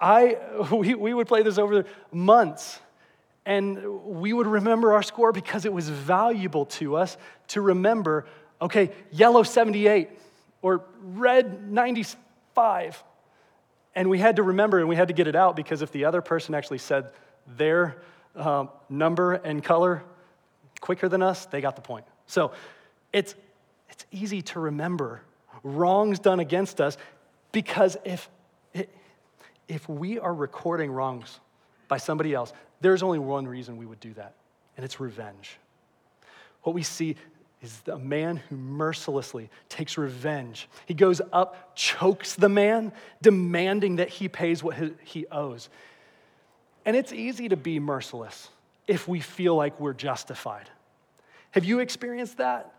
I, 0.01 0.39
we, 0.73 0.95
we 0.95 1.15
would 1.15 1.27
play 1.27 1.43
this 1.43 1.59
over 1.59 1.85
months, 2.13 2.79
and 3.45 4.05
we 4.05 4.33
would 4.33 4.47
remember 4.47 4.93
our 4.93 5.03
score 5.03 5.33
because 5.33 5.65
it 5.65 5.73
was 5.73 5.89
valuable 5.89 6.67
to 6.67 6.97
us 6.97 7.17
to 7.49 7.61
remember 7.61 8.27
okay, 8.61 8.91
yellow 9.11 9.43
78 9.43 10.09
or 10.63 10.85
red 11.01 11.71
95. 12.57 13.05
And 13.95 14.11
we 14.11 14.19
had 14.19 14.37
to 14.37 14.43
remember 14.43 14.79
and 14.79 14.89
we 14.89 14.97
had 14.97 15.09
to 15.09 15.15
get 15.15 15.27
it 15.27 15.37
out 15.37 15.57
because 15.57 15.83
if 15.83 15.93
the 15.93 16.05
other 16.05 16.21
person 16.21 16.55
actually 16.55 16.79
said 16.79 17.11
their 17.47 17.97
um, 18.35 18.69
number 18.89 19.35
and 19.35 19.63
color 19.63 20.03
quicker 20.81 21.09
than 21.09 21.23
us, 21.23 21.47
they 21.47 21.61
got 21.61 21.77
the 21.77 21.83
point. 21.83 22.05
So 22.27 22.53
it's, 23.13 23.35
it's 23.89 24.05
easy 24.11 24.43
to 24.43 24.61
remember 24.61 25.23
wrongs 25.63 26.19
done 26.19 26.41
against 26.41 26.81
us 26.81 26.99
because 27.53 27.97
if 28.05 28.29
if 29.69 29.89
we 29.89 30.19
are 30.19 30.33
recording 30.33 30.91
wrongs 30.91 31.41
by 31.89 31.97
somebody 31.97 32.35
else, 32.35 32.53
there's 32.81 33.03
only 33.03 33.19
one 33.19 33.47
reason 33.47 33.77
we 33.77 33.87
would 33.87 34.01
do 34.01 34.13
that, 34.15 34.35
and 34.77 34.85
it's 34.85 35.01
revenge. 35.01 35.59
What 36.63 36.75
we 36.75 36.83
see 36.83 37.17
is 37.67 37.83
a 37.93 37.99
man 37.99 38.37
who 38.37 38.57
mercilessly 38.57 39.51
takes 39.69 39.99
revenge. 39.99 40.69
He 40.87 40.95
goes 40.95 41.21
up, 41.33 41.75
chokes 41.75 42.35
the 42.35 42.49
man, 42.49 42.93
demanding 43.21 43.97
that 43.97 44.09
he 44.09 44.29
pays 44.29 44.63
what 44.63 44.77
he 45.03 45.27
owes. 45.27 45.69
And 46.85 46.97
it's 46.97 47.13
easy 47.13 47.49
to 47.49 47.57
be 47.57 47.81
merciless 47.81 48.49
if 48.87 49.09
we 49.09 49.21
feel 49.21 49.57
like 49.57 49.79
we're 49.81 49.93
justified. 49.93 50.71
Have 51.51 51.65
you 51.65 51.81
experienced 51.81 52.37
that? 52.39 52.73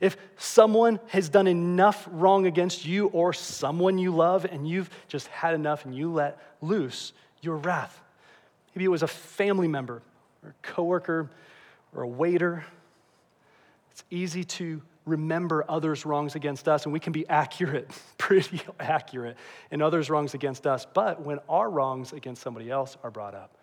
If 0.00 0.16
someone 0.36 1.00
has 1.08 1.28
done 1.28 1.48
enough 1.48 2.06
wrong 2.10 2.46
against 2.46 2.86
you 2.86 3.08
or 3.08 3.32
someone 3.32 3.98
you 3.98 4.14
love 4.14 4.44
and 4.44 4.68
you've 4.68 4.88
just 5.08 5.26
had 5.28 5.54
enough 5.54 5.84
and 5.84 5.94
you 5.94 6.12
let 6.12 6.38
loose 6.60 7.12
your 7.40 7.56
wrath, 7.56 8.00
maybe 8.74 8.84
it 8.84 8.88
was 8.88 9.02
a 9.02 9.08
family 9.08 9.66
member 9.66 10.02
or 10.44 10.50
a 10.50 10.54
coworker 10.62 11.28
or 11.92 12.02
a 12.02 12.08
waiter, 12.08 12.64
it's 13.98 14.06
easy 14.12 14.44
to 14.44 14.80
remember 15.06 15.64
others' 15.68 16.06
wrongs 16.06 16.36
against 16.36 16.68
us, 16.68 16.84
and 16.84 16.92
we 16.92 17.00
can 17.00 17.12
be 17.12 17.28
accurate, 17.28 17.90
pretty 18.18 18.60
accurate, 18.78 19.36
in 19.72 19.82
others' 19.82 20.08
wrongs 20.08 20.34
against 20.34 20.68
us. 20.68 20.86
But 20.94 21.22
when 21.22 21.40
our 21.48 21.68
wrongs 21.68 22.12
against 22.12 22.40
somebody 22.40 22.70
else 22.70 22.96
are 23.02 23.10
brought 23.10 23.34
up, 23.34 23.56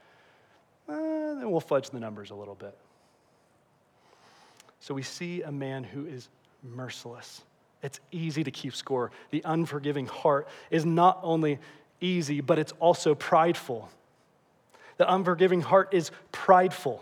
eh, 0.90 0.94
then 0.94 1.50
we'll 1.50 1.62
fudge 1.62 1.90
the 1.90 2.02
numbers 2.02 2.32
a 2.32 2.36
little 2.36 2.56
bit. 2.56 2.78
So 4.82 4.94
we 4.94 5.04
see 5.04 5.42
a 5.42 5.54
man 5.54 5.86
who 5.86 6.06
is 6.06 6.28
merciless. 6.64 7.42
It's 7.82 8.02
easy 8.12 8.44
to 8.44 8.52
keep 8.52 8.76
score. 8.76 9.12
The 9.32 9.42
unforgiving 9.46 10.08
heart 10.08 10.50
is 10.70 10.86
not 10.86 11.22
only 11.24 11.60
easy, 12.02 12.42
but 12.42 12.60
it's 12.60 12.74
also 12.82 13.16
prideful. 13.16 13.90
The 14.98 15.10
unforgiving 15.10 15.62
heart 15.62 15.94
is 15.94 16.12
prideful. 16.34 17.02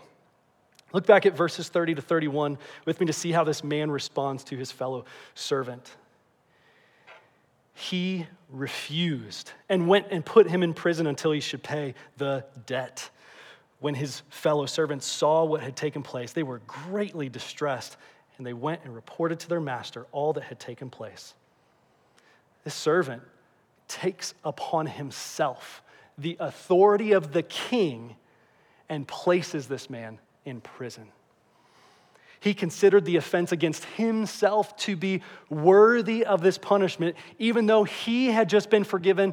Look 0.94 1.04
back 1.04 1.26
at 1.26 1.36
verses 1.36 1.68
30 1.68 1.96
to 1.96 2.02
31 2.02 2.56
with 2.86 3.00
me 3.00 3.06
to 3.06 3.12
see 3.12 3.32
how 3.32 3.44
this 3.44 3.62
man 3.62 3.90
responds 3.90 4.44
to 4.44 4.56
his 4.56 4.70
fellow 4.70 5.04
servant. 5.34 5.94
He 7.74 8.26
refused 8.48 9.50
and 9.68 9.88
went 9.88 10.06
and 10.10 10.24
put 10.24 10.48
him 10.48 10.62
in 10.62 10.72
prison 10.72 11.06
until 11.06 11.32
he 11.32 11.40
should 11.40 11.62
pay 11.62 11.94
the 12.16 12.46
debt 12.64 13.10
when 13.84 13.94
his 13.94 14.22
fellow 14.30 14.64
servants 14.64 15.04
saw 15.04 15.44
what 15.44 15.60
had 15.60 15.76
taken 15.76 16.02
place, 16.02 16.32
they 16.32 16.42
were 16.42 16.62
greatly 16.66 17.28
distressed 17.28 17.98
and 18.38 18.46
they 18.46 18.54
went 18.54 18.80
and 18.82 18.94
reported 18.94 19.38
to 19.40 19.48
their 19.48 19.60
master 19.60 20.06
all 20.10 20.32
that 20.32 20.44
had 20.44 20.58
taken 20.58 20.88
place. 20.88 21.34
This 22.64 22.74
servant 22.74 23.22
takes 23.86 24.32
upon 24.42 24.86
himself 24.86 25.82
the 26.16 26.36
authority 26.40 27.12
of 27.12 27.34
the 27.34 27.42
king 27.42 28.16
and 28.88 29.06
places 29.06 29.66
this 29.66 29.90
man 29.90 30.18
in 30.44 30.60
prison. 30.60 31.10
He 32.40 32.52
considered 32.52 33.04
the 33.06 33.16
offense 33.16 33.52
against 33.52 33.84
himself 33.84 34.76
to 34.78 34.96
be 34.96 35.22
worthy 35.48 36.24
of 36.24 36.42
this 36.42 36.58
punishment, 36.58 37.16
even 37.38 37.66
though 37.66 37.84
he 37.84 38.26
had 38.26 38.48
just 38.50 38.68
been 38.68 38.84
forgiven 38.84 39.32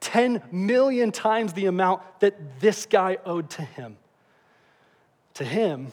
10 0.00 0.42
million 0.50 1.12
times 1.12 1.52
the 1.52 1.66
amount 1.66 2.02
that 2.20 2.60
this 2.60 2.86
guy 2.86 3.18
owed 3.24 3.50
to 3.50 3.62
him. 3.62 3.96
To 5.34 5.44
him, 5.44 5.92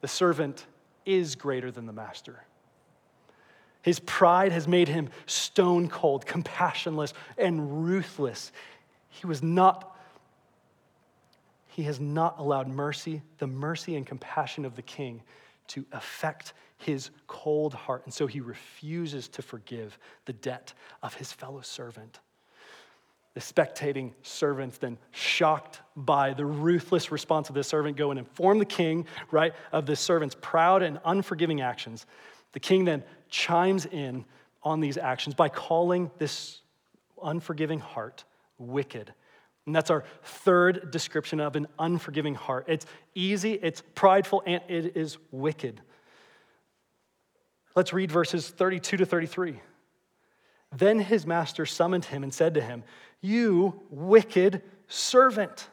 the 0.00 0.08
servant 0.08 0.66
is 1.04 1.34
greater 1.34 1.70
than 1.70 1.86
the 1.86 1.92
master. 1.92 2.44
His 3.82 3.98
pride 4.00 4.52
has 4.52 4.68
made 4.68 4.88
him 4.88 5.08
stone 5.26 5.88
cold, 5.88 6.26
compassionless, 6.26 7.14
and 7.36 7.86
ruthless. 7.86 8.52
He 9.08 9.26
was 9.26 9.42
not 9.42 9.97
he 11.78 11.84
has 11.84 12.00
not 12.00 12.40
allowed 12.40 12.66
mercy, 12.66 13.22
the 13.38 13.46
mercy 13.46 13.94
and 13.94 14.04
compassion 14.04 14.64
of 14.64 14.74
the 14.74 14.82
king, 14.82 15.22
to 15.68 15.86
affect 15.92 16.52
his 16.76 17.10
cold 17.28 17.72
heart. 17.72 18.02
And 18.04 18.12
so 18.12 18.26
he 18.26 18.40
refuses 18.40 19.28
to 19.28 19.42
forgive 19.42 19.96
the 20.24 20.32
debt 20.32 20.72
of 21.04 21.14
his 21.14 21.30
fellow 21.30 21.60
servant. 21.60 22.18
The 23.34 23.40
spectating 23.40 24.10
servants, 24.22 24.78
then 24.78 24.98
shocked 25.12 25.82
by 25.94 26.34
the 26.34 26.44
ruthless 26.44 27.12
response 27.12 27.48
of 27.48 27.54
this 27.54 27.68
servant, 27.68 27.96
go 27.96 28.10
and 28.10 28.18
inform 28.18 28.58
the 28.58 28.64
king, 28.64 29.06
right, 29.30 29.54
of 29.70 29.86
this 29.86 30.00
servant's 30.00 30.34
proud 30.40 30.82
and 30.82 30.98
unforgiving 31.04 31.60
actions. 31.60 32.06
The 32.54 32.60
king 32.60 32.86
then 32.86 33.04
chimes 33.28 33.86
in 33.86 34.24
on 34.64 34.80
these 34.80 34.98
actions 34.98 35.36
by 35.36 35.48
calling 35.48 36.10
this 36.18 36.60
unforgiving 37.22 37.78
heart 37.78 38.24
wicked. 38.58 39.14
And 39.68 39.76
that's 39.76 39.90
our 39.90 40.02
third 40.22 40.90
description 40.90 41.40
of 41.40 41.54
an 41.54 41.66
unforgiving 41.78 42.34
heart. 42.34 42.64
It's 42.68 42.86
easy, 43.14 43.52
it's 43.52 43.82
prideful, 43.94 44.42
and 44.46 44.62
it 44.66 44.96
is 44.96 45.18
wicked. 45.30 45.82
Let's 47.76 47.92
read 47.92 48.10
verses 48.10 48.48
32 48.48 48.96
to 48.96 49.04
33. 49.04 49.60
Then 50.74 50.98
his 50.98 51.26
master 51.26 51.66
summoned 51.66 52.06
him 52.06 52.22
and 52.22 52.32
said 52.32 52.54
to 52.54 52.62
him, 52.62 52.82
You 53.20 53.82
wicked 53.90 54.62
servant, 54.86 55.68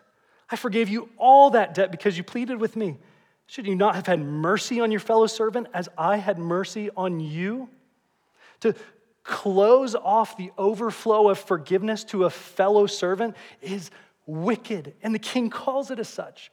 I 0.51 0.57
forgave 0.57 0.89
you 0.89 1.07
all 1.17 1.51
that 1.51 1.73
debt 1.73 1.89
because 1.89 2.17
you 2.17 2.23
pleaded 2.25 2.59
with 2.59 2.75
me. 2.75 2.97
Should 3.47 3.65
you 3.65 3.75
not 3.75 3.95
have 3.95 4.07
had 4.07 4.19
mercy 4.19 4.81
on 4.81 4.91
your 4.91 4.99
fellow 4.99 5.27
servant 5.27 5.67
as 5.73 5.87
I 5.97 6.17
had 6.17 6.37
mercy 6.37 6.89
on 6.97 7.21
you? 7.21 7.69
To 8.59 8.75
close 9.25 9.95
off 9.95 10.37
the 10.37 10.51
overflow 10.57 11.29
of 11.29 11.39
forgiveness 11.39 12.05
to 12.05 12.23
a 12.23 12.29
fellow 12.29 12.85
servant 12.85 13.35
is 13.61 13.91
wicked, 14.25 14.93
and 15.03 15.13
the 15.13 15.19
king 15.19 15.49
calls 15.49 15.91
it 15.91 15.99
as 15.99 16.07
such. 16.07 16.51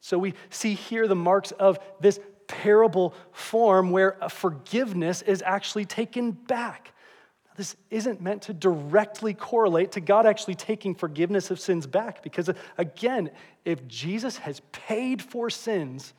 So 0.00 0.18
we 0.18 0.34
see 0.48 0.74
here 0.74 1.06
the 1.06 1.14
marks 1.14 1.52
of 1.52 1.78
this 2.00 2.18
parable 2.48 3.14
form 3.32 3.90
where 3.90 4.16
forgiveness 4.28 5.22
is 5.22 5.42
actually 5.46 5.84
taken 5.84 6.32
back. 6.32 6.92
This 7.56 7.76
isn't 7.90 8.22
meant 8.22 8.42
to 8.42 8.54
directly 8.54 9.34
correlate 9.34 9.92
to 9.92 10.00
God 10.00 10.24
actually 10.24 10.54
taking 10.54 10.94
forgiveness 10.94 11.50
of 11.50 11.60
sins 11.60 11.86
back, 11.86 12.22
because 12.22 12.48
again, 12.78 13.30
if 13.66 13.86
Jesus 13.86 14.38
has 14.38 14.60
paid 14.72 15.20
for 15.20 15.50
sins 15.50 16.14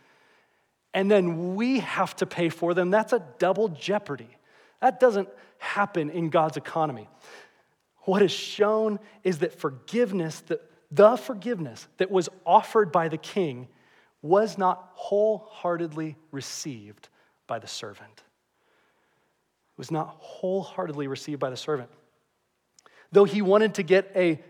and 0.93 1.09
then 1.09 1.55
we 1.55 1.79
have 1.79 2.15
to 2.17 2.27
pay 2.27 2.49
for 2.49 2.75
them, 2.75 2.91
that's 2.91 3.13
a 3.13 3.25
double 3.39 3.69
jeopardy. 3.69 4.37
That 4.81 4.99
doesn't 4.99 5.29
happen 5.61 6.09
in 6.09 6.29
God's 6.29 6.57
economy. 6.57 7.07
What 8.05 8.23
is 8.23 8.31
shown 8.31 8.99
is 9.23 9.39
that 9.39 9.53
forgiveness, 9.59 10.41
the, 10.41 10.59
the 10.89 11.15
forgiveness 11.15 11.87
that 11.97 12.09
was 12.09 12.29
offered 12.45 12.91
by 12.91 13.07
the 13.07 13.17
king, 13.17 13.67
was 14.23 14.57
not 14.57 14.89
wholeheartedly 14.95 16.17
received 16.31 17.09
by 17.47 17.59
the 17.59 17.67
servant. 17.67 18.17
It 18.17 19.77
was 19.77 19.91
not 19.91 20.17
wholeheartedly 20.19 21.07
received 21.07 21.39
by 21.39 21.51
the 21.51 21.57
servant. 21.57 21.89
Though 23.11 23.25
he 23.25 23.41
wanted 23.41 23.75
to 23.75 23.83
get 23.83 24.11
a 24.15 24.41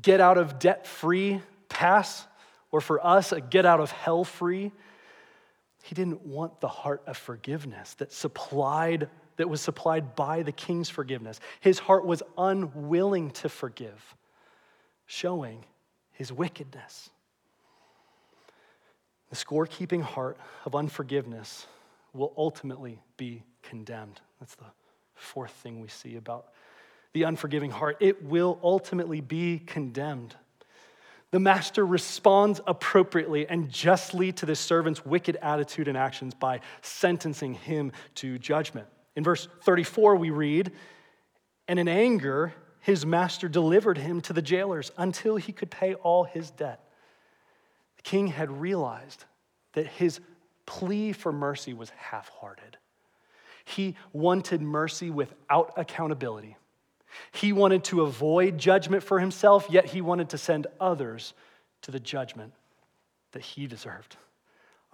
get 0.00 0.20
out 0.20 0.38
of 0.38 0.58
debt 0.58 0.86
free 0.86 1.40
pass, 1.68 2.26
or 2.70 2.80
for 2.80 3.04
us, 3.04 3.32
a 3.32 3.40
get 3.40 3.64
out 3.66 3.80
of 3.80 3.90
hell 3.90 4.24
free, 4.24 4.72
he 5.82 5.94
didn't 5.94 6.22
want 6.22 6.60
the 6.60 6.68
heart 6.68 7.02
of 7.06 7.16
forgiveness 7.16 7.94
that 7.94 8.12
supplied 8.12 9.08
that 9.42 9.48
was 9.48 9.60
supplied 9.60 10.14
by 10.14 10.44
the 10.44 10.52
king's 10.52 10.88
forgiveness. 10.88 11.40
His 11.58 11.80
heart 11.80 12.06
was 12.06 12.22
unwilling 12.38 13.32
to 13.32 13.48
forgive, 13.48 14.14
showing 15.04 15.64
his 16.12 16.32
wickedness. 16.32 17.10
The 19.30 19.34
scorekeeping 19.34 20.02
heart 20.02 20.38
of 20.64 20.76
unforgiveness 20.76 21.66
will 22.12 22.32
ultimately 22.36 23.00
be 23.16 23.42
condemned. 23.64 24.20
That's 24.38 24.54
the 24.54 24.70
fourth 25.16 25.50
thing 25.50 25.80
we 25.80 25.88
see 25.88 26.14
about 26.14 26.52
the 27.12 27.24
unforgiving 27.24 27.72
heart. 27.72 27.96
It 27.98 28.22
will 28.22 28.60
ultimately 28.62 29.20
be 29.20 29.58
condemned. 29.58 30.36
The 31.32 31.40
master 31.40 31.84
responds 31.84 32.60
appropriately 32.64 33.48
and 33.48 33.68
justly 33.72 34.30
to 34.34 34.46
the 34.46 34.54
servant's 34.54 35.04
wicked 35.04 35.36
attitude 35.42 35.88
and 35.88 35.98
actions 35.98 36.32
by 36.32 36.60
sentencing 36.80 37.54
him 37.54 37.90
to 38.14 38.38
judgment. 38.38 38.86
In 39.16 39.24
verse 39.24 39.48
34, 39.62 40.16
we 40.16 40.30
read, 40.30 40.72
And 41.68 41.78
in 41.78 41.88
anger, 41.88 42.54
his 42.80 43.06
master 43.06 43.48
delivered 43.48 43.98
him 43.98 44.20
to 44.22 44.32
the 44.32 44.42
jailers 44.42 44.90
until 44.96 45.36
he 45.36 45.52
could 45.52 45.70
pay 45.70 45.94
all 45.94 46.24
his 46.24 46.50
debt. 46.50 46.80
The 47.96 48.02
king 48.02 48.28
had 48.28 48.50
realized 48.50 49.24
that 49.74 49.86
his 49.86 50.20
plea 50.66 51.12
for 51.12 51.32
mercy 51.32 51.74
was 51.74 51.90
half 51.90 52.28
hearted. 52.28 52.76
He 53.64 53.96
wanted 54.12 54.60
mercy 54.60 55.10
without 55.10 55.72
accountability. 55.76 56.56
He 57.32 57.52
wanted 57.52 57.84
to 57.84 58.02
avoid 58.02 58.58
judgment 58.58 59.02
for 59.02 59.20
himself, 59.20 59.66
yet 59.70 59.86
he 59.86 60.00
wanted 60.00 60.30
to 60.30 60.38
send 60.38 60.66
others 60.80 61.34
to 61.82 61.90
the 61.90 62.00
judgment 62.00 62.52
that 63.32 63.42
he 63.42 63.66
deserved. 63.66 64.16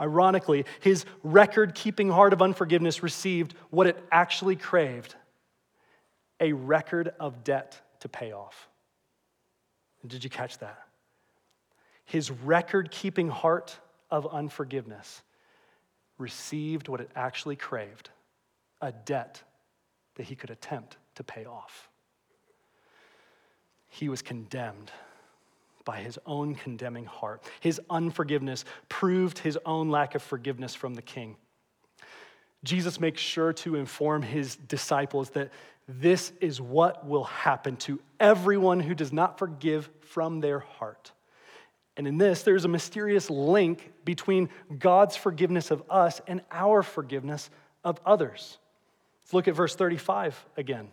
Ironically, 0.00 0.64
his 0.80 1.04
record 1.22 1.74
keeping 1.74 2.08
heart 2.08 2.32
of 2.32 2.40
unforgiveness 2.40 3.02
received 3.02 3.54
what 3.70 3.86
it 3.86 3.98
actually 4.12 4.56
craved 4.56 5.16
a 6.40 6.52
record 6.52 7.12
of 7.18 7.42
debt 7.42 7.80
to 8.00 8.08
pay 8.08 8.32
off. 8.32 8.68
Did 10.06 10.22
you 10.22 10.30
catch 10.30 10.58
that? 10.58 10.78
His 12.04 12.30
record 12.30 12.90
keeping 12.90 13.28
heart 13.28 13.76
of 14.10 14.26
unforgiveness 14.28 15.22
received 16.16 16.88
what 16.88 17.00
it 17.00 17.10
actually 17.14 17.56
craved 17.56 18.10
a 18.80 18.92
debt 18.92 19.42
that 20.14 20.24
he 20.24 20.34
could 20.34 20.50
attempt 20.50 20.96
to 21.16 21.24
pay 21.24 21.44
off. 21.44 21.88
He 23.88 24.08
was 24.08 24.22
condemned 24.22 24.92
by 25.88 26.00
his 26.00 26.18
own 26.26 26.54
condemning 26.54 27.06
heart. 27.06 27.42
His 27.60 27.80
unforgiveness 27.88 28.66
proved 28.90 29.38
his 29.38 29.58
own 29.64 29.88
lack 29.88 30.14
of 30.14 30.22
forgiveness 30.22 30.74
from 30.74 30.94
the 30.94 31.00
king. 31.00 31.34
Jesus 32.62 33.00
makes 33.00 33.22
sure 33.22 33.54
to 33.54 33.74
inform 33.74 34.20
his 34.20 34.54
disciples 34.54 35.30
that 35.30 35.50
this 35.88 36.30
is 36.42 36.60
what 36.60 37.06
will 37.06 37.24
happen 37.24 37.76
to 37.76 37.98
everyone 38.20 38.80
who 38.80 38.94
does 38.94 39.14
not 39.14 39.38
forgive 39.38 39.88
from 40.00 40.40
their 40.40 40.58
heart. 40.58 41.12
And 41.96 42.06
in 42.06 42.18
this, 42.18 42.42
there's 42.42 42.66
a 42.66 42.68
mysterious 42.68 43.30
link 43.30 43.90
between 44.04 44.50
God's 44.78 45.16
forgiveness 45.16 45.70
of 45.70 45.82
us 45.88 46.20
and 46.26 46.42
our 46.50 46.82
forgiveness 46.82 47.48
of 47.82 47.98
others. 48.04 48.58
Let's 49.22 49.32
look 49.32 49.48
at 49.48 49.54
verse 49.54 49.74
35 49.74 50.44
again. 50.58 50.90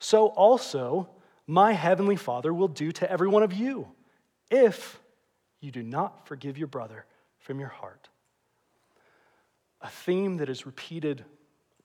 So 0.00 0.26
also, 0.26 1.08
my 1.46 1.74
heavenly 1.74 2.16
Father 2.16 2.52
will 2.52 2.66
do 2.66 2.90
to 2.90 3.08
every 3.08 3.28
one 3.28 3.44
of 3.44 3.52
you 3.52 3.86
if 4.52 5.00
you 5.60 5.72
do 5.72 5.82
not 5.82 6.28
forgive 6.28 6.58
your 6.58 6.68
brother 6.68 7.06
from 7.38 7.58
your 7.58 7.70
heart. 7.70 8.08
A 9.80 9.88
theme 9.88 10.36
that 10.36 10.48
is 10.48 10.66
repeated 10.66 11.24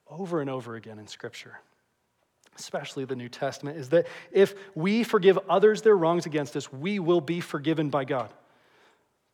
over 0.07 0.41
and 0.41 0.49
over 0.49 0.75
again 0.75 0.99
in 0.99 1.07
Scripture, 1.07 1.59
especially 2.57 3.05
the 3.05 3.15
New 3.15 3.29
Testament, 3.29 3.77
is 3.77 3.89
that 3.89 4.07
if 4.31 4.53
we 4.75 5.03
forgive 5.03 5.39
others 5.49 5.81
their 5.81 5.97
wrongs 5.97 6.25
against 6.25 6.55
us, 6.55 6.71
we 6.71 6.99
will 6.99 7.21
be 7.21 7.39
forgiven 7.39 7.89
by 7.89 8.05
God. 8.05 8.31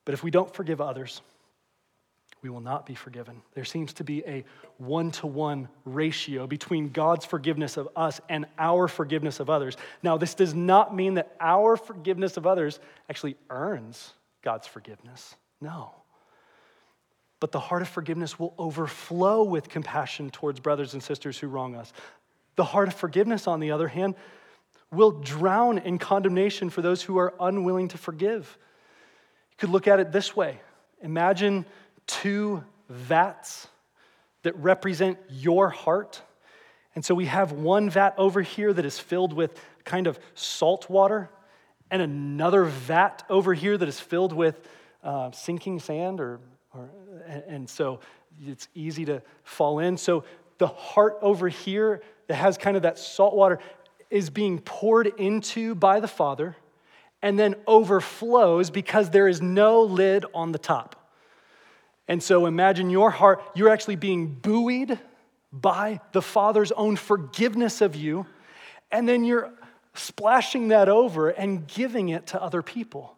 But 0.06 0.14
if 0.14 0.24
we 0.24 0.32
don't 0.32 0.54
forgive 0.54 0.80
others, 0.80 1.22
we 2.44 2.50
will 2.50 2.62
not 2.62 2.86
be 2.86 2.94
forgiven. 2.94 3.42
There 3.54 3.64
seems 3.64 3.94
to 3.94 4.04
be 4.04 4.22
a 4.28 4.44
one 4.78 5.12
to 5.12 5.28
one 5.28 5.70
ratio 5.86 6.46
between 6.46 6.90
God's 6.90 7.26
forgiveness 7.26 7.78
of 7.78 7.88
us 7.96 8.20
and 8.28 8.46
our 8.60 8.90
forgiveness 8.90 9.40
of 9.40 9.50
others. 9.50 9.78
Now, 10.04 10.18
this 10.18 10.36
does 10.36 10.54
not 10.54 10.94
mean 10.94 11.14
that 11.14 11.36
our 11.40 11.78
forgiveness 11.78 12.36
of 12.36 12.46
others 12.46 12.82
actually 13.10 13.38
earns 13.50 14.14
God's 14.42 14.68
forgiveness. 14.68 15.36
No. 15.62 15.92
But 17.40 17.54
the 17.54 17.62
heart 17.62 17.82
of 17.82 17.88
forgiveness 17.88 18.38
will 18.38 18.54
overflow 18.58 19.44
with 19.44 19.70
compassion 19.70 20.30
towards 20.30 20.60
brothers 20.60 20.94
and 20.94 21.02
sisters 21.02 21.40
who 21.40 21.48
wrong 21.48 21.76
us. 21.76 21.94
The 22.58 22.66
heart 22.66 22.90
of 22.90 22.94
forgiveness, 22.94 23.48
on 23.48 23.62
the 23.62 23.72
other 23.72 23.88
hand, 23.88 24.16
will 24.92 25.12
drown 25.12 25.78
in 25.78 25.98
condemnation 25.98 26.70
for 26.70 26.82
those 26.82 27.02
who 27.02 27.18
are 27.18 27.34
unwilling 27.40 27.88
to 27.90 27.98
forgive. 27.98 28.58
You 29.52 29.58
could 29.58 29.70
look 29.70 29.88
at 29.88 30.02
it 30.02 30.12
this 30.12 30.36
way 30.36 30.60
Imagine 31.04 31.66
two 32.08 32.64
vats 32.90 33.68
that 34.44 34.56
represent 34.58 35.18
your 35.30 35.70
heart. 35.70 36.22
And 36.96 37.04
so 37.04 37.16
we 37.16 37.26
have 37.26 37.52
one 37.52 37.90
vat 37.90 38.14
over 38.18 38.42
here 38.42 38.72
that 38.74 38.86
is 38.86 39.00
filled 39.00 39.34
with 39.34 39.60
kind 39.84 40.08
of 40.08 40.20
salt 40.36 40.90
water, 40.90 41.30
and 41.90 42.02
another 42.02 42.66
vat 42.66 43.24
over 43.30 43.54
here 43.54 43.78
that 43.78 43.88
is 43.88 44.00
filled 44.00 44.34
with 44.34 44.68
uh, 45.04 45.32
sinking 45.32 45.80
sand, 45.80 46.20
or, 46.20 46.40
or, 46.74 46.90
and 47.48 47.70
so 47.70 48.00
it's 48.42 48.68
easy 48.74 49.06
to 49.06 49.22
fall 49.44 49.80
in. 49.80 49.98
So 49.98 50.24
the 50.58 50.68
heart 50.68 51.18
over 51.22 51.50
here 51.50 52.02
that 52.28 52.36
has 52.36 52.58
kind 52.58 52.78
of 52.78 52.84
that 52.84 52.98
salt 52.98 53.36
water 53.36 53.60
is 54.10 54.30
being 54.30 54.60
poured 54.60 55.08
into 55.08 55.76
by 55.76 56.00
the 56.00 56.08
Father 56.08 56.56
and 57.22 57.40
then 57.40 57.56
overflows 57.66 58.70
because 58.70 59.10
there 59.10 59.28
is 59.28 59.42
no 59.42 59.82
lid 59.82 60.26
on 60.34 60.52
the 60.52 60.60
top. 60.60 61.03
And 62.08 62.22
so 62.22 62.46
imagine 62.46 62.90
your 62.90 63.12
heart, 63.12 63.42
you're 63.56 63.70
actually 63.70 63.96
being 63.96 64.28
buoyed 64.28 65.00
by 65.52 66.02
the 66.12 66.22
Father's 66.22 66.72
own 66.72 66.96
forgiveness 66.96 67.82
of 67.82 67.96
you, 67.96 68.26
and 68.92 69.08
then 69.08 69.24
you're 69.24 69.52
splashing 69.94 70.70
that 70.70 70.90
over 70.90 71.30
and 71.30 71.68
giving 71.68 72.10
it 72.10 72.28
to 72.28 72.42
other 72.42 72.62
people. 72.62 73.16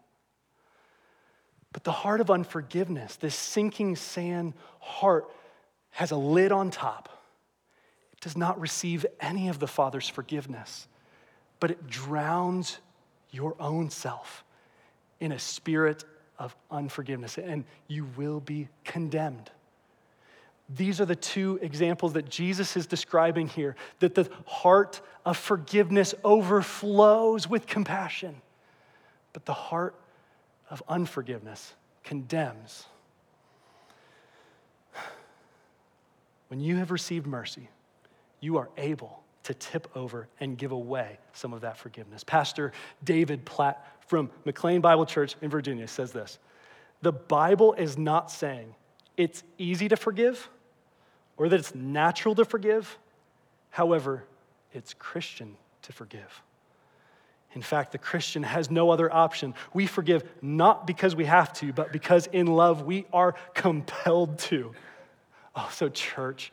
But 1.72 1.84
the 1.84 1.92
heart 1.92 2.20
of 2.20 2.30
unforgiveness, 2.30 3.16
this 3.16 3.34
sinking 3.34 3.96
sand 3.96 4.54
heart, 4.80 5.26
has 5.90 6.10
a 6.10 6.16
lid 6.16 6.52
on 6.52 6.70
top. 6.70 7.08
It 8.12 8.20
does 8.20 8.36
not 8.36 8.60
receive 8.60 9.04
any 9.20 9.48
of 9.48 9.58
the 9.58 9.66
Father's 9.66 10.08
forgiveness, 10.08 10.86
but 11.58 11.70
it 11.70 11.86
drowns 11.86 12.78
your 13.30 13.56
own 13.60 13.90
self 13.90 14.44
in 15.20 15.32
a 15.32 15.38
spirit 15.38 16.04
of 16.38 16.54
unforgiveness, 16.70 17.38
and 17.38 17.64
you 17.88 18.06
will 18.16 18.40
be 18.40 18.68
condemned. 18.84 19.50
These 20.68 21.00
are 21.00 21.04
the 21.04 21.16
two 21.16 21.58
examples 21.62 22.14
that 22.14 22.28
Jesus 22.28 22.76
is 22.76 22.86
describing 22.86 23.48
here 23.48 23.76
that 24.00 24.14
the 24.14 24.28
heart 24.46 25.00
of 25.24 25.36
forgiveness 25.36 26.14
overflows 26.24 27.48
with 27.48 27.66
compassion, 27.66 28.36
but 29.32 29.44
the 29.44 29.52
heart 29.52 29.94
of 30.68 30.82
unforgiveness 30.88 31.74
condemns. 32.02 32.86
When 36.48 36.60
you 36.60 36.76
have 36.76 36.90
received 36.90 37.26
mercy, 37.26 37.68
you 38.40 38.56
are 38.58 38.68
able 38.76 39.22
to 39.44 39.54
tip 39.54 39.88
over 39.94 40.26
and 40.40 40.58
give 40.58 40.72
away 40.72 41.18
some 41.32 41.52
of 41.52 41.60
that 41.60 41.76
forgiveness. 41.76 42.24
Pastor 42.24 42.72
David 43.04 43.44
Platt 43.44 43.84
from 44.06 44.30
McLean 44.44 44.80
Bible 44.80 45.06
Church 45.06 45.36
in 45.42 45.50
Virginia 45.50 45.88
says 45.88 46.12
this 46.12 46.38
The 47.02 47.12
Bible 47.12 47.74
is 47.74 47.98
not 47.98 48.30
saying 48.30 48.74
it's 49.16 49.42
easy 49.58 49.88
to 49.88 49.96
forgive 49.96 50.48
or 51.36 51.48
that 51.48 51.58
it's 51.58 51.74
natural 51.74 52.34
to 52.34 52.44
forgive. 52.44 52.98
However, 53.70 54.24
it's 54.72 54.94
Christian 54.94 55.56
to 55.82 55.92
forgive. 55.92 56.42
In 57.52 57.62
fact, 57.62 57.92
the 57.92 57.98
Christian 57.98 58.42
has 58.42 58.70
no 58.70 58.90
other 58.90 59.12
option. 59.12 59.54
We 59.72 59.86
forgive 59.86 60.24
not 60.42 60.86
because 60.86 61.16
we 61.16 61.24
have 61.24 61.52
to, 61.54 61.72
but 61.72 61.92
because 61.92 62.26
in 62.26 62.46
love 62.46 62.82
we 62.82 63.06
are 63.12 63.34
compelled 63.54 64.38
to. 64.40 64.72
Oh, 65.54 65.68
so, 65.72 65.88
church, 65.88 66.52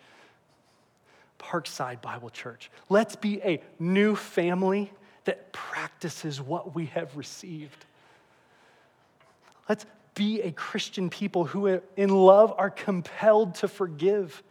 Parkside 1.39 2.01
Bible 2.01 2.29
Church, 2.29 2.71
let's 2.87 3.17
be 3.17 3.41
a 3.41 3.61
new 3.79 4.15
family 4.15 4.91
that 5.25 5.51
practices 5.53 6.41
what 6.41 6.75
we 6.75 6.87
have 6.87 7.15
received. 7.15 7.85
Let's 9.69 9.85
be 10.15 10.41
a 10.41 10.51
Christian 10.51 11.09
people 11.09 11.45
who, 11.45 11.81
in 11.97 12.09
love, 12.09 12.53
are 12.57 12.69
compelled 12.69 13.55
to 13.55 13.67
forgive. 13.67 14.43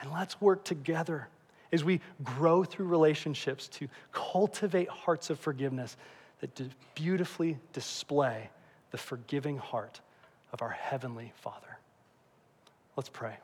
And 0.00 0.10
let's 0.12 0.40
work 0.40 0.64
together 0.64 1.28
as 1.72 1.84
we 1.84 2.00
grow 2.24 2.64
through 2.64 2.86
relationships 2.86 3.68
to 3.68 3.88
cultivate 4.12 4.88
hearts 4.88 5.30
of 5.30 5.38
forgiveness 5.38 5.96
that 6.40 6.60
beautifully 6.94 7.58
display 7.72 8.50
the 8.90 8.98
forgiving 8.98 9.58
heart 9.58 10.00
of 10.52 10.62
our 10.62 10.70
Heavenly 10.70 11.32
Father. 11.36 11.78
Let's 12.96 13.10
pray. 13.10 13.36